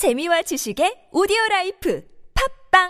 재미와 0.00 0.40
지식의 0.40 1.12
오디오 1.12 1.36
라이프 1.50 2.00
팟빵 2.32 2.88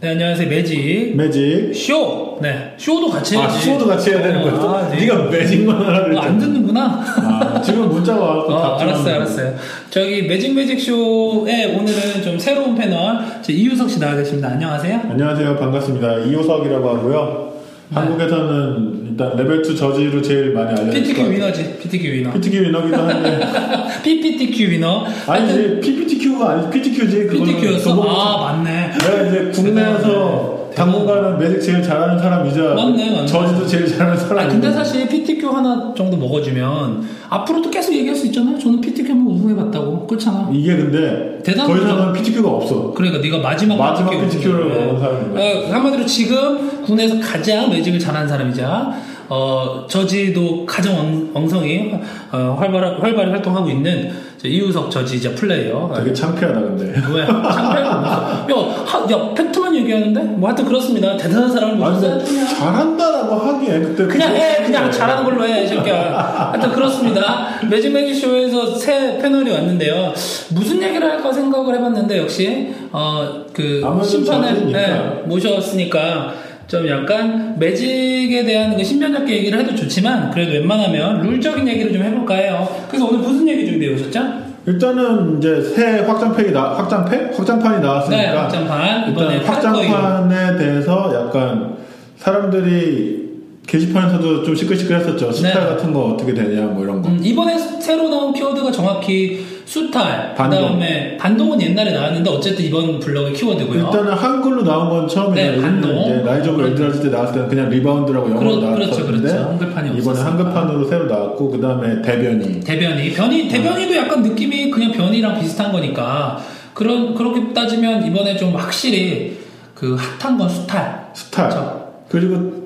네, 0.00 0.08
안녕하세요. 0.12 0.48
매직. 0.48 1.14
매직. 1.18 1.74
쇼! 1.74 2.38
네, 2.40 2.72
쇼도 2.78 3.10
같이 3.10 3.36
아, 3.36 3.40
해야지. 3.42 3.66
쇼도 3.66 3.86
같이 3.86 4.08
해야 4.08 4.22
되는 4.22 4.40
거야. 4.40 4.54
아, 4.54 4.88
네. 4.88 5.00
네가 5.00 5.24
매직만 5.24 5.76
하라 5.84 6.18
어, 6.18 6.22
안. 6.22 6.38
듣는구나. 6.38 7.04
아, 7.04 7.60
지금 7.60 7.90
문자가 7.90 8.24
와서 8.24 8.46
어, 8.56 8.78
알았어요, 8.78 9.14
알았어요. 9.16 9.54
저기 9.90 10.22
매직 10.22 10.54
매직 10.54 10.80
쇼에 10.80 11.76
오늘은 11.76 12.22
좀 12.22 12.38
새로운 12.38 12.74
패널 12.74 13.18
저 13.42 13.52
이우석 13.52 13.90
씨 13.90 14.00
나와 14.00 14.14
계십니다. 14.16 14.48
안녕하세요. 14.48 15.02
거. 15.02 15.08
안녕하세요. 15.10 15.58
반갑습니다. 15.58 16.20
이우석이라고 16.20 16.88
하고요. 16.88 17.52
네. 17.90 17.94
한국에서는 17.96 18.93
일단 19.14 19.36
레벨 19.36 19.62
2 19.64 19.76
저지로 19.76 20.20
제일 20.20 20.52
많이 20.52 20.70
알려져 20.70 20.90
PTQ 20.92 21.30
위너지, 21.30 21.78
PTQ 21.80 22.12
위너. 22.14 22.32
PTQ 22.32 22.62
위너기도 22.64 22.96
한데 22.96 23.40
PPTQ 24.02 24.70
위너. 24.72 25.06
아니 25.28 25.50
이제 25.50 25.80
PPTQ가 25.80 26.50
아니 26.50 26.70
PTQ지 26.70 27.28
PTQ였어? 27.28 28.02
아, 28.02 28.52
맞네. 28.54 28.90
내가 28.98 29.22
이제 29.22 29.50
국내에서. 29.62 30.63
당분간은 30.74 31.38
매직 31.38 31.62
제일 31.62 31.82
잘하는 31.82 32.18
사람이자 32.18 32.60
맞네, 32.74 33.10
맞네. 33.10 33.26
저지도 33.26 33.66
제일 33.66 33.86
잘하는 33.86 34.12
아, 34.14 34.16
사람이 34.16 34.48
근데 34.50 34.72
사실 34.72 35.08
PTQ 35.08 35.48
하나 35.48 35.92
정도 35.96 36.16
먹어주면 36.16 37.08
앞으로도 37.30 37.70
계속 37.70 37.92
얘기할 37.94 38.14
수 38.14 38.26
있잖아요. 38.26 38.58
저는 38.58 38.80
PTQ 38.80 39.10
한번 39.12 39.34
우승해봤다고. 39.34 40.06
그렇잖아. 40.06 40.48
이게 40.52 40.76
근데 40.76 41.38
대단한 41.44 41.76
더. 41.76 41.82
이상은 41.82 42.12
PTQ가 42.12 42.48
없어 42.50 42.92
그러니까 42.92 43.20
네가 43.20 43.38
마지막 43.38 43.76
마지막 43.76 44.10
PTQ 44.10 44.28
PTQ를 44.30 44.68
네. 44.68 44.84
먹은 44.86 45.00
사람인 45.00 45.32
거야. 45.32 45.44
어, 45.44 45.72
한마디로 45.72 46.06
지금 46.06 46.82
국내에서 46.82 47.18
가장 47.20 47.70
매직을 47.70 47.98
잘하는 47.98 48.28
사람이자 48.28 49.13
어, 49.28 49.86
저지도 49.88 50.66
가장 50.66 50.98
엉, 50.98 51.30
엉성히 51.34 51.92
어, 52.32 52.56
활발 52.58 52.82
활발히 53.00 53.30
활동하고 53.30 53.68
있는 53.70 54.10
저 54.38 54.48
이우석 54.48 54.90
저지자 54.90 55.34
플레이어. 55.34 55.90
되게 55.96 56.12
창피하다 56.12 56.60
근데 56.60 56.84
왜? 57.14 57.24
창피해가 57.26 58.46
야, 58.50 58.84
하, 58.84 58.98
야, 59.10 59.34
팩트만 59.34 59.74
얘기하는데? 59.76 60.20
뭐 60.22 60.48
하여튼 60.50 60.66
그렇습니다. 60.66 61.16
대단한 61.16 61.50
사람을 61.50 61.76
모셨어요. 61.76 62.22
잘한다라고 62.54 63.34
하기에 63.36 63.80
그때 63.80 64.06
그냥 64.06 64.34
해, 64.36 64.62
그냥 64.62 64.90
잘하는 64.90 65.24
걸로 65.24 65.46
해, 65.46 65.64
이 65.64 65.66
새끼야. 65.66 66.50
하여튼 66.52 66.72
그렇습니다. 66.72 67.48
매직 67.70 67.92
매직 67.92 68.14
쇼에서 68.20 68.74
새 68.76 69.16
패널이 69.18 69.50
왔는데요. 69.50 70.12
무슨 70.50 70.82
얘기를 70.82 71.10
할까 71.10 71.32
생각을 71.32 71.76
해봤는데, 71.76 72.18
역시, 72.18 72.74
어, 72.92 73.44
그, 73.52 73.82
심판을. 74.04 74.70
네, 74.72 75.22
모셨으니까, 75.24 76.34
좀 76.66 76.88
약간 76.88 77.56
매직에 77.58 78.44
대한 78.44 78.76
그 78.76 78.82
신변잡기 78.82 79.32
얘기를 79.32 79.58
해도 79.58 79.74
좋지만, 79.74 80.30
그래도 80.30 80.52
웬만하면 80.52 81.20
룰적인 81.22 81.66
얘기를 81.68 81.92
좀 81.92 82.02
해볼까 82.02 82.34
해요. 82.34 82.68
그래서 82.88 83.06
오늘 83.06 83.18
무슨 83.20 83.46
얘기 83.48 83.66
준비해 83.66 83.94
오셨죠? 83.94 84.44
일단은 84.66 85.38
이제 85.38 85.60
새 85.60 85.98
확장팩이 86.00 86.50
나 86.52 86.70
확장팩 86.74 87.38
확장판이 87.38 87.82
나왔으니까 87.82 88.22
네, 88.22 88.28
확장판. 88.28 89.08
일단. 89.08 89.38
확장판에 89.44 90.56
대해서 90.56 91.12
약간 91.14 91.74
사람들이 92.16 93.24
게시판에서도 93.66 94.42
좀 94.42 94.54
시끌시끌했었죠. 94.54 95.32
수탈 95.32 95.54
네. 95.54 95.60
같은 95.60 95.92
거 95.92 96.12
어떻게 96.12 96.32
되냐 96.32 96.62
뭐 96.62 96.82
이런 96.82 97.02
거. 97.02 97.08
음, 97.10 97.20
이번에 97.22 97.58
새로 97.58 98.08
나온 98.08 98.32
키워드가 98.32 98.70
정확히 98.72 99.44
수탈, 99.74 100.30
그 100.30 100.36
반동. 100.38 100.60
다음에 100.68 101.16
반동은 101.16 101.60
옛날에 101.60 101.90
나왔는데 101.90 102.30
어쨌든 102.30 102.64
이번 102.64 103.00
블럭의 103.00 103.32
키워드고요. 103.32 103.86
일단은 103.86 104.12
한글로 104.12 104.62
나온 104.62 104.88
건 104.88 105.08
처음이에요. 105.08 105.52
네, 105.56 105.60
반동. 105.60 106.24
Rise 106.24 106.48
of 106.50 106.62
Eldrazi 106.64 107.02
때 107.02 107.08
나왔을 107.08 107.34
때는 107.34 107.48
그냥 107.48 107.68
리바운드라고 107.70 108.30
영어로 108.30 108.60
그렇- 108.60 108.60
그렇죠, 108.60 108.78
나왔었는데 109.00 109.28
그렇죠. 109.28 109.48
한글판이 109.50 109.98
이번에. 109.98 110.20
한글판으로 110.20 110.88
새로 110.88 111.06
나왔고 111.06 111.50
그 111.50 111.60
다음에 111.60 112.00
대변이 112.02 112.60
대변이 112.60 113.10
변이 113.14 113.48
대변이도 113.48 113.96
약간 113.96 114.22
느낌이 114.22 114.70
그냥 114.70 114.92
변이랑 114.92 115.40
비슷한 115.40 115.72
거니까 115.72 116.38
그런 116.72 117.12
그렇게 117.12 117.52
따지면 117.52 118.06
이번에 118.06 118.36
좀 118.36 118.54
확실히 118.54 119.38
그 119.74 119.96
핫한 120.20 120.38
건 120.38 120.48
수탈 120.48 121.08
스타일 121.14 121.48
그렇죠. 121.50 121.88
그리고 122.08 122.63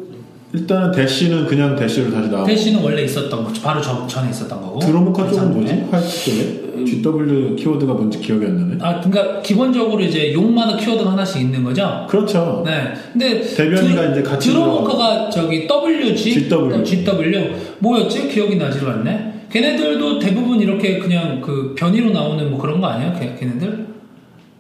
일단은 0.52 0.92
대시는 0.92 1.47
그냥 1.47 1.76
대시로 1.76 2.10
다시 2.10 2.28
나오고. 2.31 2.47
대시는 2.47 2.82
원래 2.82 3.03
있었던 3.03 3.44
거 3.44 3.53
바로 3.62 3.81
저, 3.82 4.06
전에 4.06 4.31
있었던 4.31 4.60
거고. 4.60 4.78
드로머커 4.78 5.31
쪽은 5.31 5.53
뭐지? 5.53 5.75
괜찮네. 5.75 5.88
화이트 5.91 6.25
쪽에? 6.25 6.69
GW 6.84 7.56
키워드가 7.56 7.92
뭔지 7.92 8.19
기억이 8.20 8.47
안 8.47 8.56
나네. 8.56 8.76
아 8.81 9.00
그러니까 9.00 9.42
기본적으로 9.42 10.00
이제 10.00 10.32
용마다 10.32 10.76
키워드가 10.76 11.12
하나씩 11.12 11.42
있는 11.42 11.64
거죠? 11.64 12.06
그렇죠. 12.08 12.62
네. 12.64 12.94
근데 13.12 13.41
대변이가 13.42 14.04
이제 14.12 14.22
같이 14.22 14.50
드로머커가 14.50 15.28
저기 15.28 15.69
WG 15.69 16.48
GW. 16.48 16.75
어, 16.75 16.82
GW 16.82 17.50
뭐였지? 17.81 18.28
기억이 18.28 18.56
나지가 18.56 18.92
않네. 18.92 19.47
걔네들도 19.50 20.19
대부분 20.19 20.60
이렇게 20.60 20.98
그냥 20.98 21.41
그 21.41 21.75
변이로 21.76 22.10
나오는 22.10 22.48
뭐 22.50 22.58
그런 22.60 22.81
거 22.81 22.87
아니야? 22.87 23.12
걔, 23.19 23.34
걔네들 23.38 23.87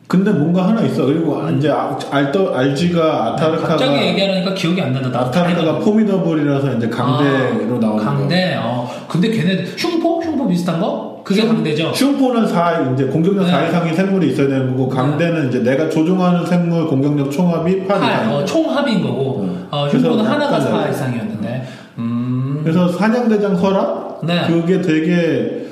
근데 0.08 0.30
뭔가 0.32 0.68
하나 0.68 0.80
있어. 0.80 1.04
그리고 1.04 1.38
이제 1.50 1.68
아- 1.68 1.96
알더 2.10 2.54
알지가 2.54 3.26
아타르카가 3.34 3.68
갑자기 3.76 4.06
얘기하니까 4.06 4.54
기억이 4.54 4.80
안 4.80 4.90
난다. 4.94 5.10
나 5.10 5.20
아타르카가 5.26 5.80
포미더블이라서 5.80 6.74
이제 6.76 6.88
강대로 6.88 7.76
아, 7.76 7.78
나오는 7.78 7.80
거. 7.80 7.96
강대. 7.98 8.56
어. 8.58 8.90
근데 9.06 9.28
걔네 9.30 9.64
흉포? 9.76 10.22
흉포 10.22 10.48
비슷한 10.48 10.80
거? 10.80 11.20
그게 11.22 11.46
강대죠. 11.46 11.92
슝포는 11.92 12.46
4 12.46 12.92
이제 12.94 13.04
공격력 13.04 13.44
네. 13.44 13.50
4 13.50 13.66
이상의 13.68 13.94
생물이 13.94 14.30
있어야 14.32 14.48
되는 14.48 14.70
거고 14.74 14.88
강대는 14.88 15.50
이제 15.50 15.58
내가 15.58 15.90
조종하는 15.90 16.46
생물 16.46 16.86
공격력 16.86 17.30
총합이 17.30 17.86
8 17.86 18.00
팔, 18.00 18.10
이상. 18.14 18.34
어, 18.34 18.44
총합인 18.46 19.02
거고. 19.02 19.40
음. 19.42 19.66
어, 19.70 19.88
흉포는 19.88 20.24
하나가 20.24 20.46
약간 20.56 20.60
4 20.62 20.70
다르죠. 20.70 20.90
이상이었는데. 20.90 21.68
음. 21.98 22.60
그래서 22.62 22.88
사냥대장 22.88 23.56
허락 23.56 24.20
네. 24.24 24.46
그게 24.46 24.80
되게 24.80 25.67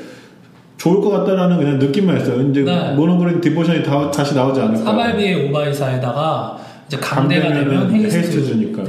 좋을 0.77 1.01
것 1.01 1.11
같다라는 1.11 1.57
그냥 1.57 1.79
느낌만 1.79 2.21
있어요. 2.21 2.41
이제 2.49 2.63
네. 2.63 2.93
mono 2.93 3.14
green 3.14 3.41
devotion이 3.41 3.83
다, 3.83 4.11
다시 4.11 4.35
나오지 4.35 4.61
않을까. 4.61 4.85
사발비에 4.85 5.49
오 5.49 5.60
by 5.60 5.82
사에다가 5.82 6.59
이제 6.87 6.97
강대가 6.99 7.49
되면 7.49 7.65
강대면은 7.65 8.05
haste 8.05 8.17
haste 8.17 8.45
주니까. 8.45 8.85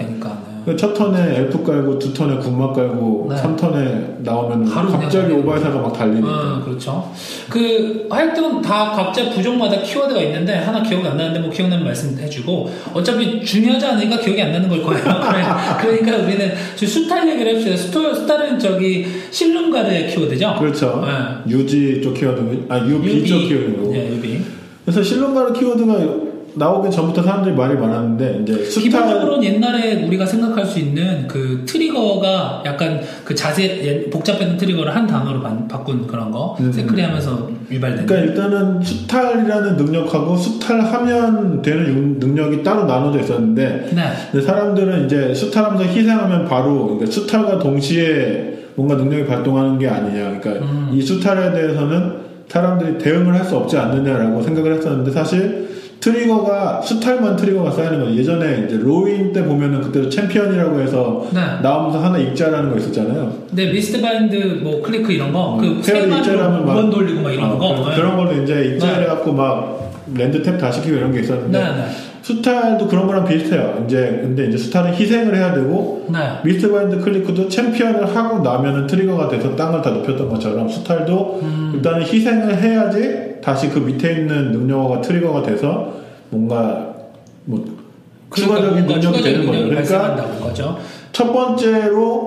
네. 0.67 0.73
그첫 0.73 0.93
턴에 0.93 1.37
엘프 1.37 1.63
깔고 1.63 1.97
두 1.97 2.13
턴에 2.13 2.35
군막 2.37 2.73
깔고 2.73 3.27
네. 3.29 3.37
삼 3.37 3.55
턴에 3.55 4.17
나오면 4.19 4.65
바로 4.65 4.87
그냥 4.87 5.03
갑자기 5.03 5.31
오 5.31 5.38
by 5.38 5.52
사가 5.52 5.79
막 5.79 5.93
달리니까 5.93 6.27
어, 6.29 6.61
그렇죠. 6.65 7.09
그 7.49 8.05
하여튼 8.09 8.61
다 8.61 8.91
각자 8.91 9.29
부족마다 9.29 9.81
키워드가 9.81 10.19
있는데 10.23 10.55
하나 10.55 10.83
기억이 10.83 11.07
안 11.07 11.15
나는데 11.15 11.39
뭐 11.39 11.49
기억나면 11.49 11.85
말씀해주고 11.85 12.69
어차피 12.93 13.43
중요하지 13.45 13.85
않으니까 13.85 14.19
기억이 14.19 14.41
안 14.41 14.51
나는 14.51 14.67
걸 14.67 14.83
거예요. 14.83 15.03
그러니까 15.79 16.17
우리는 16.17 16.51
저 16.75 16.85
수탈 16.85 17.29
얘기를 17.29 17.53
해봅시다. 17.53 17.77
수탈, 17.77 18.13
수탈은 18.13 18.59
저기 18.59 19.07
실룸가르의 19.31 20.07
키워드죠. 20.07 20.57
그렇죠. 20.59 21.05
네. 21.05 21.53
UG 21.53 22.01
쪽 22.01 22.13
키워드, 22.13 22.65
아 22.67 22.85
UB 22.85 23.25
쪽 23.25 23.39
키워드고. 23.39 23.95
예, 23.95 24.09
UB. 24.09 24.41
그래서 24.83 25.03
실룸가르 25.03 25.51
키워드가 25.51 26.26
나오기 26.57 26.89
전부터 26.91 27.21
사람들이 27.23 27.55
말이 27.55 27.75
많았는데 27.75 28.39
이제 28.43 28.63
수탈 28.65 28.81
기본적으로는 28.81 29.43
옛날에 29.43 30.03
우리가 30.05 30.25
생각할 30.25 30.65
수 30.65 30.79
있는 30.79 31.27
그 31.27 31.63
trigger가 31.65 32.63
약간 32.65 33.01
그 33.23 33.35
자세 33.35 33.63
예, 33.83 34.09
복잡했던 34.09 34.57
trigger를 34.57 34.95
한 34.95 35.05
단어로 35.07 35.41
바, 35.41 35.55
바꾼 35.67 36.07
그런 36.07 36.31
거 36.31 36.55
음. 36.59 36.71
sacri하면서 36.71 37.49
유발된. 37.71 38.05
그러니까 38.05 38.15
일단은 38.31 38.81
수탈이라는 38.81 39.77
능력하고 39.77 40.35
수탈하면 40.35 41.61
되는 41.61 41.87
용- 41.89 42.19
능력이 42.19 42.63
따로 42.63 42.85
나눠져 42.85 43.19
있었는데 43.19 43.89
네. 44.33 44.41
사람들은 44.41 45.05
이제 45.05 45.33
수탈하면서 45.33 45.85
희생하면 45.85 46.45
바로 46.45 46.85
그러니까 46.85 47.05
수탈과 47.11 47.59
동시에 47.59 48.53
뭔가 48.75 48.95
능력이 48.95 49.25
발동하는 49.25 49.77
게 49.79 49.87
아니냐. 49.87 50.39
그러니까 50.39 50.65
음. 50.65 50.89
이 50.93 51.01
수탈에 51.01 51.51
대해서는 51.53 52.27
사람들이 52.47 52.97
대응을 52.97 53.33
할 53.33 53.43
수 53.43 53.55
없지 53.57 53.77
않느냐라고 53.77 54.41
생각을 54.41 54.73
했었는데 54.75 55.11
사실 55.11 55.67
trigger가 55.99 56.81
수탈만 56.81 57.35
trigger가 57.35 57.71
쌓이는 57.71 57.99
거예요. 58.01 58.15
예전에 58.17 58.65
이제 58.67 58.77
로윈 58.77 59.33
때 59.33 59.43
보면은 59.43 59.81
그때도 59.81 60.09
챔피언이라고 60.09 60.79
해서 60.79 61.25
네. 61.33 61.39
나오면서 61.61 61.99
하나 62.03 62.17
exile하는 62.17 62.71
거 62.71 62.77
있었잖아요. 62.77 63.33
네, 63.51 63.71
Mistbind 63.71 64.35
뭐 64.63 64.81
Clique 64.81 65.11
이런 65.11 65.33
거, 65.33 65.57
그 65.59 65.81
세월 65.81 66.03
세마디로 66.03 66.17
exile하면 66.35 66.65
막- 66.65 66.75
두번 66.75 66.89
돌리고 66.91 67.21
막 67.21 67.31
이런 67.31 67.51
어, 67.51 67.57
거. 67.57 67.67
그런- 67.75 67.89
네. 67.89 67.95
그런 67.95 68.15
거는 68.17 68.43
이제 68.43 68.65
exile을 68.75 68.95
네. 68.97 69.01
해갖고 69.03 69.33
막 69.33 69.91
land 70.15 70.41
tap 70.41 70.57
다 70.57 70.71
시키고 70.71 70.95
이런 70.95 71.11
게 71.11 71.19
있었는데 71.21 71.59
수탈도 72.27 72.89
그런 72.89 73.07
거랑 73.07 73.23
비슷해요. 73.23 73.85
이제 73.85 74.19
근데 74.21 74.47
이제 74.47 74.57
수탈은 74.57 74.93
희생을 74.93 75.33
해야 75.33 75.53
되고 75.53 76.05
네. 76.09 76.19
Mistbind 76.43 76.99
Clique도 76.99 77.47
챔피언을 77.47 78.13
하고 78.13 78.39
나면은 78.39 78.85
trigger가 78.85 79.29
돼서 79.29 79.55
땅을 79.55 79.81
다 79.81 79.91
눕혔던 79.91 80.27
것처럼 80.27 80.67
수탈도 80.67 81.39
음. 81.41 81.71
일단은 81.75 82.01
희생을 82.01 82.61
해야지 82.61 83.35
다시 83.41 83.69
그 83.69 83.79
밑에 83.79 84.11
있는 84.11 84.51
능력어가 84.51 84.99
trigger가 84.99 85.43
돼서 85.43 85.93
뭔가 86.29 86.95
뭐 87.45 87.63
그러니까 88.29 88.57
추가적인 88.57 88.87
능력이 88.87 89.21
되는 89.21 89.45
거예요. 89.45 89.69
그러니까. 89.69 90.77
첫 91.13 91.31
번째로 91.31 92.26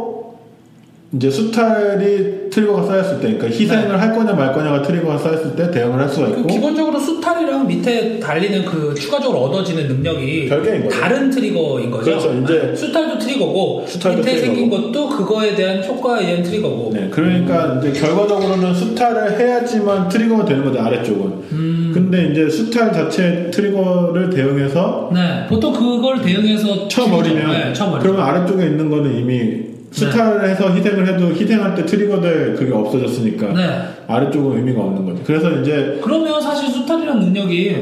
이제 1.13 1.29
수탈이 1.29 2.51
trigger가 2.51 2.85
쌓였을 2.85 3.17
때, 3.21 3.35
그러니까 3.37 3.47
희생을 3.49 4.01
할 4.01 4.15
거냐 4.15 4.33
말 4.33 4.53
거냐가 4.53 4.81
trigger가 4.83 5.19
쌓였을 5.19 5.57
때 5.57 5.69
대응을 5.69 5.99
할 5.99 6.09
수가 6.09 6.29
네. 6.29 6.35
그 6.35 6.41
있고 6.41 6.49
기본적으로 6.49 7.01
수탈이랑 7.01 7.67
밑에 7.67 8.21
달리는 8.21 8.65
그 8.65 8.95
추가적으로 8.95 9.41
얻어지는 9.41 9.89
능력이 9.89 10.49
별개인 10.49 10.85
거죠. 10.85 11.01
다른 11.01 11.29
trigger인 11.29 11.91
거죠. 11.91 12.05
그렇죠. 12.05 12.33
이제 12.45 12.67
네. 12.69 12.77
수탈도 12.77 13.19
trigger고 13.19 13.85
수탈도 13.89 14.19
밑에 14.19 14.39
생긴 14.39 14.71
trigger고. 14.71 14.93
것도 14.93 15.09
그거에 15.09 15.55
대한 15.57 15.83
효과에 15.85 16.27
의한 16.27 16.43
trigger고. 16.45 16.93
네, 16.95 17.09
그러니까 17.11 17.81
이제 17.81 18.01
결과적으로는 18.01 18.73
수탈을 18.73 19.39
해야지만 19.39 20.09
trigger가 20.09 20.45
되는 20.45 20.65
거죠 20.65 20.81
아래쪽은. 20.81 21.23
음. 21.53 21.91
근데 21.93 22.31
이제 22.31 22.49
수탈 22.49 22.93
자체 22.93 23.51
트리거를 23.53 24.31
대응해서 24.31 25.11
네, 25.13 25.47
보통 25.49 25.73
그걸 25.73 26.23
대응해서 26.23 26.87
쳐버리면. 26.87 27.51
네, 27.51 27.73
쳐버리죠. 27.73 27.99
그러면 28.01 28.23
아래쪽에 28.23 28.65
있는 28.67 28.89
거는 28.89 29.19
이미 29.19 29.70
수탈을 29.91 30.49
해서 30.49 30.71
희생을 30.73 31.07
해도 31.07 31.29
희생할 31.35 31.75
때 31.75 31.85
트리거될 31.85 32.55
그게 32.55 32.73
없어졌으니까 32.73 33.53
네. 33.53 33.81
아래쪽은 34.07 34.59
의미가 34.59 34.81
없는 34.81 35.05
거죠. 35.05 35.23
그래서 35.25 35.51
이제 35.61 35.99
그러면 36.03 36.41
사실 36.41 36.69
수탈이라는 36.69 37.21
능력이 37.23 37.77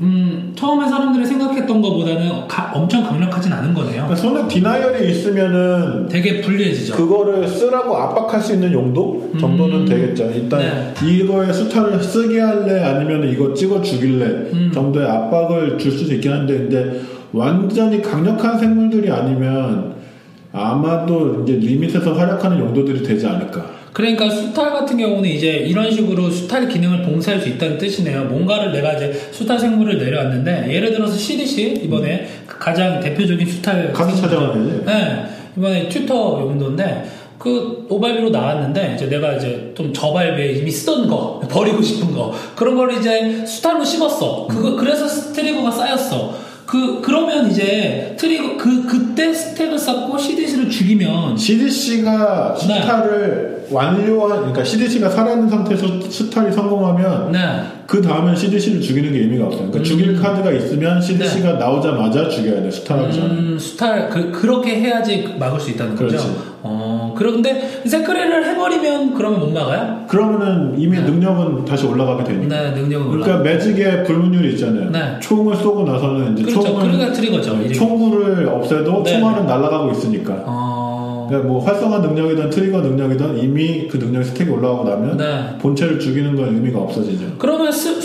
음, 0.00 0.52
처음에 0.56 0.88
사람들이 0.88 1.26
생각했던 1.26 1.82
것보다는 1.82 2.46
가- 2.46 2.70
엄청 2.72 3.02
강력하진 3.02 3.52
않은 3.52 3.74
거네요. 3.74 4.04
그러니까 4.06 4.14
손에 4.14 4.46
디나이얼이 4.46 5.10
있으면은 5.10 6.06
되게 6.08 6.40
불리해지죠. 6.40 6.94
그거를 6.94 7.48
쓰라고 7.48 7.96
압박할 7.96 8.40
수 8.40 8.52
있는 8.54 8.72
용도 8.72 9.28
정도는 9.40 9.80
음. 9.80 9.86
되겠죠. 9.86 10.30
일단 10.32 10.60
네. 10.60 10.94
이거에 11.04 11.52
수탈을 11.52 12.00
쓰게 12.00 12.38
할래 12.38 12.80
아니면 12.84 13.28
이거 13.28 13.52
찍어 13.52 13.82
죽일래 13.82 14.24
음. 14.52 14.70
정도의 14.72 15.04
압박을 15.08 15.76
줄 15.78 15.90
수도 15.90 16.14
있긴 16.14 16.30
한데 16.32 16.56
근데 16.58 17.00
완전히 17.32 18.00
강력한 18.00 18.56
생물들이 18.56 19.10
아니면 19.10 19.97
아마도 20.52 21.42
이제 21.42 21.54
limit에서 21.54 22.12
활약하는 22.14 22.58
용도들이 22.58 23.02
되지 23.02 23.26
않을까. 23.26 23.78
그러니까 23.92 24.30
수탈 24.30 24.70
같은 24.72 24.96
경우는 24.96 25.28
이제 25.28 25.48
이런 25.48 25.90
식으로 25.90 26.30
수탈 26.30 26.68
기능을 26.68 27.02
봉쇄할 27.02 27.40
수 27.40 27.48
있다는 27.48 27.78
뜻이네요. 27.78 28.24
뭔가를 28.24 28.70
내가 28.72 28.92
이제 28.92 29.12
수탈 29.32 29.58
생물을 29.58 29.98
내려왔는데 29.98 30.72
예를 30.72 30.92
들어서 30.92 31.16
CDC 31.16 31.80
이번에 31.84 32.28
그 32.46 32.58
가장 32.58 33.00
대표적인 33.00 33.46
수탈 33.46 33.92
찾아가는 33.92 34.64
거지. 34.64 34.84
네, 34.84 35.24
이번에 35.56 35.88
tutor 35.88 36.40
용도인데 36.42 37.10
그 37.38 37.86
오발비로 37.88 38.30
나왔는데 38.30 38.94
이제 38.94 39.08
내가 39.08 39.34
이제 39.34 39.72
좀 39.76 39.92
저발비에 39.92 40.52
이미 40.52 40.70
쓰던 40.70 41.08
거 41.08 41.40
버리고 41.48 41.80
싶은 41.82 42.12
거 42.12 42.32
그런 42.56 42.76
걸 42.76 42.92
이제 42.92 43.44
수탈로 43.46 43.84
씹었어. 43.84 44.46
그거 44.48 44.76
그래서 44.76 45.06
스트리거가 45.06 45.70
쌓였어. 45.70 46.47
그 46.68 47.00
그러면 47.00 47.50
이제 47.50 48.14
trigger 48.18 48.58
그 48.58 48.84
그때 48.84 49.32
stack을 49.32 49.78
쌓고 49.78 50.18
시디시를 50.18 50.68
죽이면 50.68 51.34
시디시가 51.34 52.54
네. 52.58 52.60
수탈을 52.60 53.66
완료한, 53.70 54.40
그러니까 54.40 54.62
CDC가 54.64 55.08
살아있는 55.08 55.48
상태에서 55.48 55.86
수탈이 56.10 56.52
성공하면 56.52 57.32
네. 57.32 57.38
그 57.86 58.02
다음엔 58.02 58.36
CDC를 58.36 58.82
죽이는 58.82 59.12
게 59.14 59.20
의미가 59.20 59.46
없어요. 59.46 59.70
그러니까 59.70 59.78
음. 59.78 59.84
죽일 59.84 60.20
카드가 60.20 60.52
있으면 60.52 61.00
CDC가 61.00 61.54
나오자마자 61.54 62.28
죽여야 62.28 62.62
돼, 62.62 62.70
수탈하기 62.70 63.14
전에. 63.14 63.26
음, 63.26 63.58
수탈 63.58 64.10
그 64.10 64.30
그렇게 64.30 64.78
해야지 64.78 65.36
막을 65.38 65.58
수 65.58 65.70
있다는 65.70 65.96
거죠. 65.96 66.08
그렇지. 66.08 66.28
어 66.62 66.87
그런데 67.18 67.80
세크레를 67.84 68.46
해버리면 68.46 69.14
그러면 69.14 69.40
못 69.40 69.50
막아요? 69.50 70.04
그러면은 70.06 70.78
이미 70.78 70.96
네. 70.96 71.02
능력은 71.02 71.64
다시 71.64 71.84
올라가게 71.84 72.22
되니까. 72.22 72.60
네, 72.62 72.70
능력은 72.80 73.08
올라. 73.08 73.24
그러니까 73.24 73.50
매직의 73.50 74.04
불문율이 74.04 74.52
있잖아요. 74.52 74.90
네. 74.90 75.18
총을 75.20 75.56
쏘고 75.56 75.82
나서는 75.82 76.34
이제 76.34 76.44
그렇죠. 76.44 76.62
총을 76.68 76.82
그러니까 76.82 77.12
트리거죠. 77.12 77.72
총구를 77.72 78.48
없애도 78.48 79.02
네. 79.02 79.12
총알은 79.12 79.46
날아가고 79.46 79.90
있으니까. 79.90 80.44
어. 80.46 81.26
그러니까 81.28 81.52
뭐 81.52 81.62
활성화 81.64 81.98
능력이든 81.98 82.50
트리거 82.50 82.80
능력이든 82.80 83.38
이미 83.38 83.88
그 83.88 83.96
능력이 83.96 84.24
스택이 84.26 84.50
올라가고 84.50 84.88
나면 84.88 85.16
네. 85.16 85.58
본체를 85.58 85.98
죽이는 85.98 86.36
건 86.36 86.54
의미가 86.54 86.78
없어지죠. 86.78 87.26
그러면 87.38 87.72
수, 87.72 88.00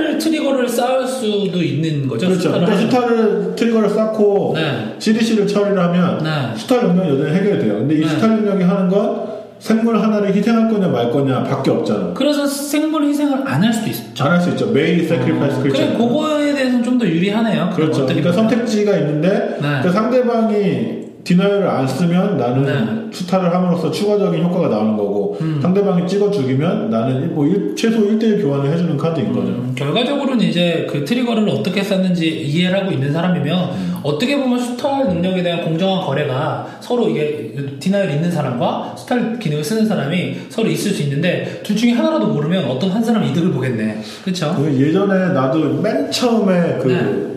수탈을 0.00 0.18
trigger를 0.18 0.68
쌓을 0.68 1.06
수도 1.06 1.62
있는 1.62 2.08
거죠? 2.08 2.26
그렇죠. 2.28 2.48
수탈을 2.52 2.66
그러니까 2.66 3.54
trigger를 3.56 3.88
쌓고 3.90 4.52
네. 4.56 4.94
CDC를 4.98 5.46
처리를 5.46 5.78
하면 5.78 6.22
네. 6.22 6.56
수탈 6.56 6.82
능력이 6.82 7.10
여전히 7.20 7.36
해결이 7.36 7.58
돼요. 7.60 7.74
근데 7.78 7.96
이 7.96 8.00
네. 8.00 8.08
수탈 8.08 8.28
능력이 8.28 8.62
하는 8.64 8.88
건 8.88 9.30
생물 9.58 9.98
하나를 9.98 10.34
희생할 10.34 10.70
거냐 10.70 10.88
말 10.88 11.10
거냐 11.10 11.42
밖에 11.44 11.70
없잖아. 11.70 12.12
그래서 12.14 12.46
생물 12.46 13.04
희생을 13.04 13.46
안 13.46 13.62
할 13.62 13.72
수도 13.72 13.90
있죠. 13.90 14.02
안 14.14 14.24
할 14.24 14.40
수 14.40 14.50
있죠. 14.50 14.70
may 14.70 15.06
sacrifice 15.06 15.60
creature. 15.62 15.76
그래, 15.86 15.96
그거에 15.98 16.52
대해서는 16.54 16.82
좀 16.82 16.98
더 16.98 17.06
유리하네요. 17.06 17.70
그렇죠. 17.74 18.04
그러니까 18.06 18.30
보면. 18.30 18.48
선택지가 18.48 18.96
있는데 18.98 19.58
네. 19.60 19.80
그 19.82 19.90
상대방이 19.90 21.09
deny를 21.24 21.68
안 21.68 21.86
쓰면 21.86 22.36
나는 22.36 22.64
네. 22.64 23.16
수탈을 23.16 23.52
함으로써 23.54 23.90
추가적인 23.90 24.42
효과가 24.42 24.68
나오는 24.68 24.96
거고 24.96 25.36
음. 25.40 25.58
상대방이 25.60 26.06
찍어 26.08 26.30
죽이면 26.30 26.90
나는 26.90 27.34
뭐 27.34 27.46
일- 27.46 27.74
최소 27.76 27.98
1대1 28.00 28.42
교환을 28.42 28.72
해주는 28.72 28.96
카드인 28.96 29.28
거죠. 29.32 29.48
음, 29.48 29.72
결과적으로는 29.76 30.40
이제 30.46 30.86
그 30.90 31.04
트리거를 31.04 31.48
어떻게 31.48 31.82
썼는지 31.82 32.26
이해를 32.28 32.80
하고 32.80 32.92
있는 32.92 33.12
사람이면 33.12 33.58
음. 33.70 33.90
어떻게 34.02 34.36
보면 34.38 34.58
수탈 34.58 35.08
능력에 35.08 35.42
대한 35.42 35.62
공정한 35.64 36.04
거래가 36.06 36.66
서로 36.80 37.08
이게 37.08 37.54
디나이를 37.78 38.14
있는 38.14 38.30
사람과 38.30 38.94
수탈 38.96 39.38
기능을 39.38 39.62
쓰는 39.62 39.86
사람이 39.86 40.36
서로 40.48 40.68
있을 40.68 40.92
수 40.92 41.02
있는데 41.02 41.60
둘 41.62 41.76
중에 41.76 41.92
하나라도 41.92 42.28
모르면 42.28 42.64
어떤 42.64 42.90
한 42.90 43.04
사람 43.04 43.22
이득을 43.24 43.50
보겠네. 43.52 44.00
그렇죠? 44.24 44.54
그 44.56 44.72
예전에 44.80 45.32
나도 45.34 45.80
맨 45.82 46.10
처음에 46.10 46.78
그 46.80 46.88
네. 46.88 47.30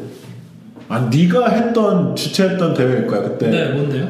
아, 0.90 1.10
네가 1.12 1.50
했던 1.50 2.16
주최했던 2.16 2.74
대회일 2.74 3.08
거야 3.08 3.22
그때 3.22 3.48
네, 3.50 3.70
뭔데요? 3.70 4.08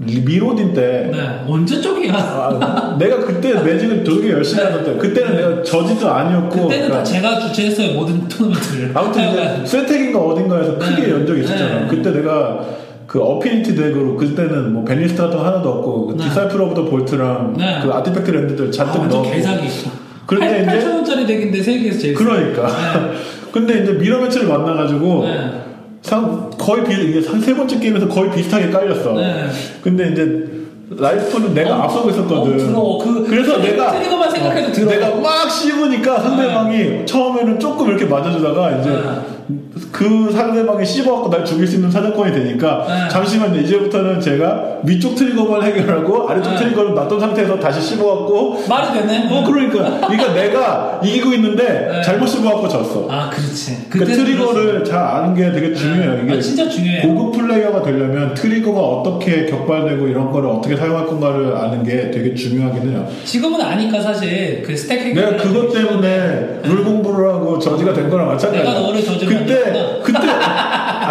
리- 0.00 0.20
미로딘 0.20 0.74
때 0.74 1.10
네, 1.12 1.44
언제 1.46 1.80
쪽이야? 1.80 2.12
아, 2.14 2.96
내가 2.98 3.18
그때 3.20 3.54
매직을 3.54 4.02
되게 4.02 4.30
열심히 4.32 4.62
네. 4.64 4.70
하던 4.70 4.84
때 4.84 4.94
그때는 4.96 5.36
내가 5.36 5.62
저지도 5.62 6.10
아니었고 6.10 6.48
그때는 6.50 6.68
그러니까 6.88 6.98
다 6.98 7.04
제가 7.04 7.38
주최했어요 7.38 7.92
모든 7.94 8.26
토너먼트를. 8.26 8.90
아무튼. 8.94 9.28
이제 9.30 9.66
세텍인가 9.66 10.18
어딘가에서 10.18 10.78
네. 10.78 10.84
크게 10.96 11.10
연 11.12 11.26
적이 11.26 11.42
있었잖아. 11.42 11.80
네. 11.82 11.86
그때 11.88 12.10
내가 12.12 12.60
그 13.06 13.20
affinity 13.22 13.76
deck으로 13.76 14.16
그때는 14.16 14.72
뭐거 14.72 14.92
하나도 14.92 15.68
없고 15.68 16.06
그 16.08 16.16
네. 16.16 16.24
Disciple 16.24 16.60
of 16.60 16.74
the 16.74 16.84
Vault랑 16.86 17.54
네. 17.56 17.78
그 17.82 17.92
artifact 17.92 18.30
land들 18.30 18.68
아, 18.68 18.70
잔뜩 18.70 19.00
완전 19.00 19.18
넣었고 19.22 19.34
개사기. 19.36 19.68
그런데 20.26 20.62
이제 20.62 20.66
8천 20.86 20.94
원짜리 20.94 21.26
deck인데 21.26 21.62
세계에서 21.62 21.98
제일. 22.00 22.16
싸. 22.16 22.24
그러니까 22.24 22.66
네. 22.66 23.12
근데 23.52 23.82
이제 23.82 23.92
mirror 23.92 24.18
match를 24.20 24.48
만나가지고 24.48 25.24
네. 25.26 25.61
상 26.02 26.50
거의 26.58 26.84
비 26.84 26.94
이게 26.94 27.26
한 27.26 27.40
세 27.40 27.54
번째 27.54 27.78
게임에서 27.78 28.08
거의 28.08 28.30
비슷하게 28.32 28.70
깔렸어. 28.70 29.12
네. 29.14 29.46
근데 29.82 30.10
이제 30.10 30.50
life는 30.90 31.54
내가 31.54 31.76
어, 31.76 31.82
앞서고 31.82 32.10
있었거든. 32.10 32.54
어, 32.54 32.66
부러워. 32.66 32.98
그- 32.98 33.24
그래서 33.26 33.56
트리- 33.60 33.70
내가 33.70 33.92
trigger만 33.92 34.30
생각해도 34.30 34.68
어, 34.68 34.72
들어. 34.72 34.90
내가 34.90 35.14
막 35.16 35.48
씹으니까 35.50 36.20
상대방이 36.20 37.06
처음에는 37.06 37.58
조금 37.58 37.88
이렇게 37.88 38.04
맞아주다가 38.04 38.78
이제 38.78 38.90
네. 38.90 38.98
그 39.90 40.30
상대방이 40.32 40.84
씹어갖고 40.84 41.30
날 41.30 41.44
죽일 41.44 41.66
수 41.66 41.76
있는 41.76 41.90
사정권이 41.90 42.32
되니까 42.32 42.86
네. 42.88 43.08
잠시만요 43.10 43.60
이제부터는 43.60 44.20
제가 44.20 44.78
위쪽 44.84 45.14
trigger만 45.14 45.62
해결하고 45.62 46.28
아래쪽 46.28 46.52
네. 46.52 46.58
trigger를 46.58 46.94
놨던 46.94 47.20
상태에서 47.20 47.58
다시 47.58 47.80
씹어갖고 47.80 48.64
말이 48.68 48.92
되네. 48.98 49.28
어 49.30 49.44
그러니까 49.44 50.06
그러니까 50.06 50.32
내가 50.34 51.00
이기고 51.02 51.32
있는데 51.34 51.88
네. 51.92 52.02
잘못 52.02 52.26
씹어갖고 52.26 52.68
졌어. 52.68 53.06
아, 53.10 53.30
그렇지. 53.30 53.86
그 53.90 53.98
그때는 53.98 54.24
trigger를. 54.24 54.84
잘 54.84 54.98
아는 54.98 55.34
게 55.34 55.50
되게 55.52 55.74
중요해요. 55.74 56.14
네. 56.14 56.22
이게 56.24 56.36
아, 56.36 56.40
진짜 56.40 56.68
중요해요. 56.68 57.02
고급 57.14 57.32
플레이어가 57.38 57.82
되려면 57.82 58.34
trigger가 58.34 58.80
어떻게 58.80 59.46
격발되고 59.46 60.08
이런 60.08 60.30
거를 60.30 60.48
어떻게 60.50 60.76
사용할 60.76 61.06
건가를 61.06 61.56
아는 61.56 61.82
게 61.84 62.10
되게 62.10 62.34
중요하긴 62.34 62.90
해요. 62.90 63.08
지금은 63.24 63.60
아니까 63.60 64.00
사실 64.00 64.62
그 64.64 64.76
stack. 64.76 65.14
내가 65.14 65.36
그것 65.36 65.72
때문에 65.72 66.60
룰 66.64 66.84
공부를 66.84 67.28
하고 67.32 67.58
judge가 67.58 67.92
된 67.92 68.10
거랑 68.10 68.26
마찬가지야. 68.28 68.64
내가 68.64 68.80
너를 68.80 69.02
judge를 69.04 69.34
만들었구나. 69.34 69.62
그때 69.70 69.71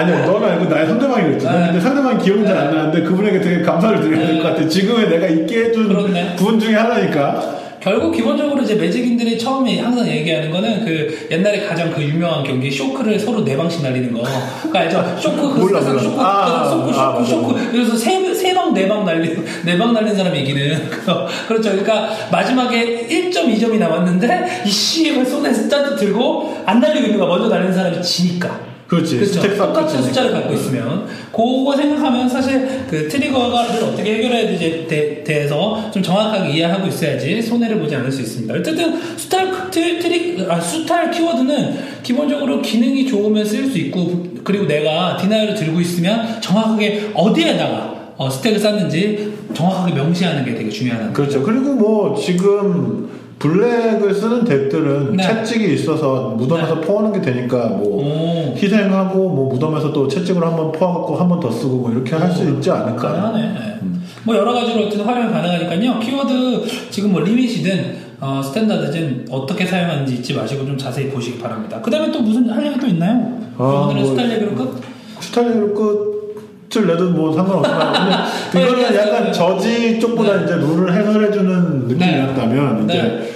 아니야 0.02 0.26
너는 0.26 0.48
알고 0.50 0.66
나의 0.66 0.88
상대방이 0.88 1.24
그랬지. 1.24 1.46
네. 1.46 1.52
근데 1.68 1.80
상대방이 1.80 2.24
기억이 2.24 2.46
잘안 2.46 2.74
나는데 2.76 3.02
그분에게 3.04 3.42
되게 3.42 3.62
감사를 3.62 4.02
드려야 4.02 4.28
될 4.28 4.38
것 4.42 4.50
같아. 4.50 4.68
지금의 4.68 5.10
내가 5.10 5.28
있게 5.28 5.66
해준 5.66 5.88
그렇네. 5.88 6.36
부분 6.36 6.60
중에 6.60 6.76
하나니까. 6.76 7.60
결국 7.80 8.12
기본적으로 8.12 8.62
이제 8.62 8.76
매직인들이 8.76 9.40
처음에 9.40 9.80
항상 9.80 10.08
얘기하는 10.08 10.52
거는 10.52 10.86
그 10.86 11.28
옛날에 11.32 11.62
가장 11.66 11.90
그 11.92 12.00
유명한 12.04 12.44
경기 12.44 12.70
쇼크를 12.70 13.18
서로 13.18 13.44
네 13.44 13.58
방씩 13.58 13.82
날리는 13.82 14.14
거. 14.14 14.22
그거 14.62 14.78
알죠? 14.78 15.04
쇼크 15.20 15.36
그 15.52 15.60
몰라, 15.60 15.80
몰라. 15.82 16.00
쇼크 16.00 16.16
아, 16.20 16.64
그 16.64 16.70
쇼크 16.70 16.94
쇼크 16.94 17.00
아, 17.00 17.12
맞아. 17.14 17.26
쇼크 17.26 17.72
그래서 17.72 17.98
세세방네방 17.98 19.04
날린 19.04 19.44
네방 19.66 19.94
날린 19.94 20.16
사람이 20.16 20.42
이기는 20.42 20.90
그거. 20.92 21.26
그렇죠. 21.48 21.72
그러니까 21.72 22.10
마지막에 22.32 23.08
1.2점이 23.10 23.80
남았는데 23.80 24.62
이씨 24.64 25.26
손에 25.26 25.52
스타트 25.52 25.96
들고 25.96 26.62
안 26.68 26.80
날리고 26.80 27.06
있는 27.08 27.20
거 27.20 27.26
먼저 27.26 27.48
날리는 27.50 27.74
사람이 27.74 28.00
지니까. 28.04 28.71
그렇지. 28.92 29.16
그렇죠. 29.16 29.34
stack 29.36 29.58
똑같은. 29.58 30.04
숫자를 30.04 30.34
갖고 30.34 30.54
있으면 30.54 31.08
그거 31.32 31.74
생각하면 31.78 32.28
사실 32.28 32.68
그 32.90 33.08
trigger를 33.08 33.84
어떻게 33.84 34.16
해결해야 34.16 34.48
되지 34.48 34.86
대, 34.86 35.24
대해서 35.24 35.90
좀 35.92 36.04
정확하게 36.04 36.52
이해하고 36.52 36.88
있어야지 36.88 37.42
손해를 37.42 37.80
보지 37.80 37.96
않을 37.96 38.12
수 38.12 38.20
있습니다. 38.20 38.54
어쨌든 38.54 39.00
수탈 39.18 39.72
트, 39.72 39.98
트리 39.98 40.46
아 40.50 40.60
수탈 40.60 41.10
키워드는 41.10 42.02
기본적으로 42.04 42.62
기능이 42.62 43.08
좋으면 43.08 43.46
쓸 43.46 43.72
수 43.72 43.78
있고 43.78 44.26
그리고 44.44 44.66
내가 44.66 45.16
deny를 45.16 45.56
들고 45.56 45.80
있으면 45.80 46.42
정확하게 46.42 47.12
어디에다가 47.14 48.14
어, 48.18 48.30
stack을 48.30 48.60
쌓는지 48.60 49.34
정확하게 49.54 49.94
명시하는 49.94 50.44
게 50.44 50.54
되게 50.54 50.70
중요하다는 50.70 51.14
그렇죠. 51.14 51.42
그리고 51.42 51.76
뭐 51.76 52.20
지금 52.20 53.21
블랙을 53.42 54.14
쓰는 54.14 54.44
deck들은 54.46 55.16
네. 55.18 55.24
채찍이 55.24 55.74
있어서 55.74 56.36
무덤에서 56.38 56.80
포하는 56.80 57.12
게 57.12 57.22
되니까 57.22 57.70
뭐 57.70 57.98
오, 58.04 58.56
희생하고 58.56 59.30
뭐 59.30 59.50
무덤에서 59.52 59.92
또 59.92 60.08
채찍으로 60.08 60.46
한번 60.46 60.72
포하갖고 60.72 61.16
한 61.16 61.28
번 61.28 61.40
더 61.40 61.50
쓰고 61.50 61.78
뭐 61.78 61.92
이렇게 61.92 62.16
할 62.16 62.32
수 62.32 62.44
있지 62.48 62.70
않을까. 62.70 63.02
가능하네. 63.12 63.42
네. 63.42 63.80
뭐 64.24 64.36
여러 64.36 64.54
가지로 64.54 64.82
어쨌든 64.86 65.06
활용이 65.06 65.32
가능하니까요. 65.34 66.00
키워드 66.00 66.64
지금 66.92 67.12
뭐 67.14 67.22
limit이든 67.22 67.96
어, 68.20 68.40
standard든 68.44 69.26
어떻게 69.32 69.66
사용하는지 69.66 70.16
잊지 70.18 70.36
마시고 70.36 70.64
좀 70.68 70.78
자세히 70.78 71.10
보시기 71.10 71.40
바랍니다. 71.40 71.80
그 71.82 71.90
다음에 71.90 72.12
또 72.12 72.22
무슨 72.22 72.48
할 72.50 72.64
얘기 72.68 72.80
또 72.80 72.86
있나요? 72.86 73.40
아, 73.58 73.64
오늘은 73.88 74.02
뭐- 74.04 74.12
수탈 74.12 74.30
레벨로 74.30 74.54
끝? 74.56 74.82
수탈로 75.20 75.74
끝을 75.74 76.86
내도 76.86 77.10
뭐 77.10 77.34
상관없어요. 77.34 77.80
근데 78.52 78.68
이거는 78.68 78.92
네, 78.92 78.98
약간 79.00 79.24
네. 79.26 79.32
저지 79.32 80.00
쪽보다 80.00 80.38
네. 80.38 80.44
이제 80.46 80.54
룰을 80.56 80.94
해설해주는 80.94 81.88
느낌이었다면 81.88 82.86
네. 82.88 82.94
이제 82.94 83.31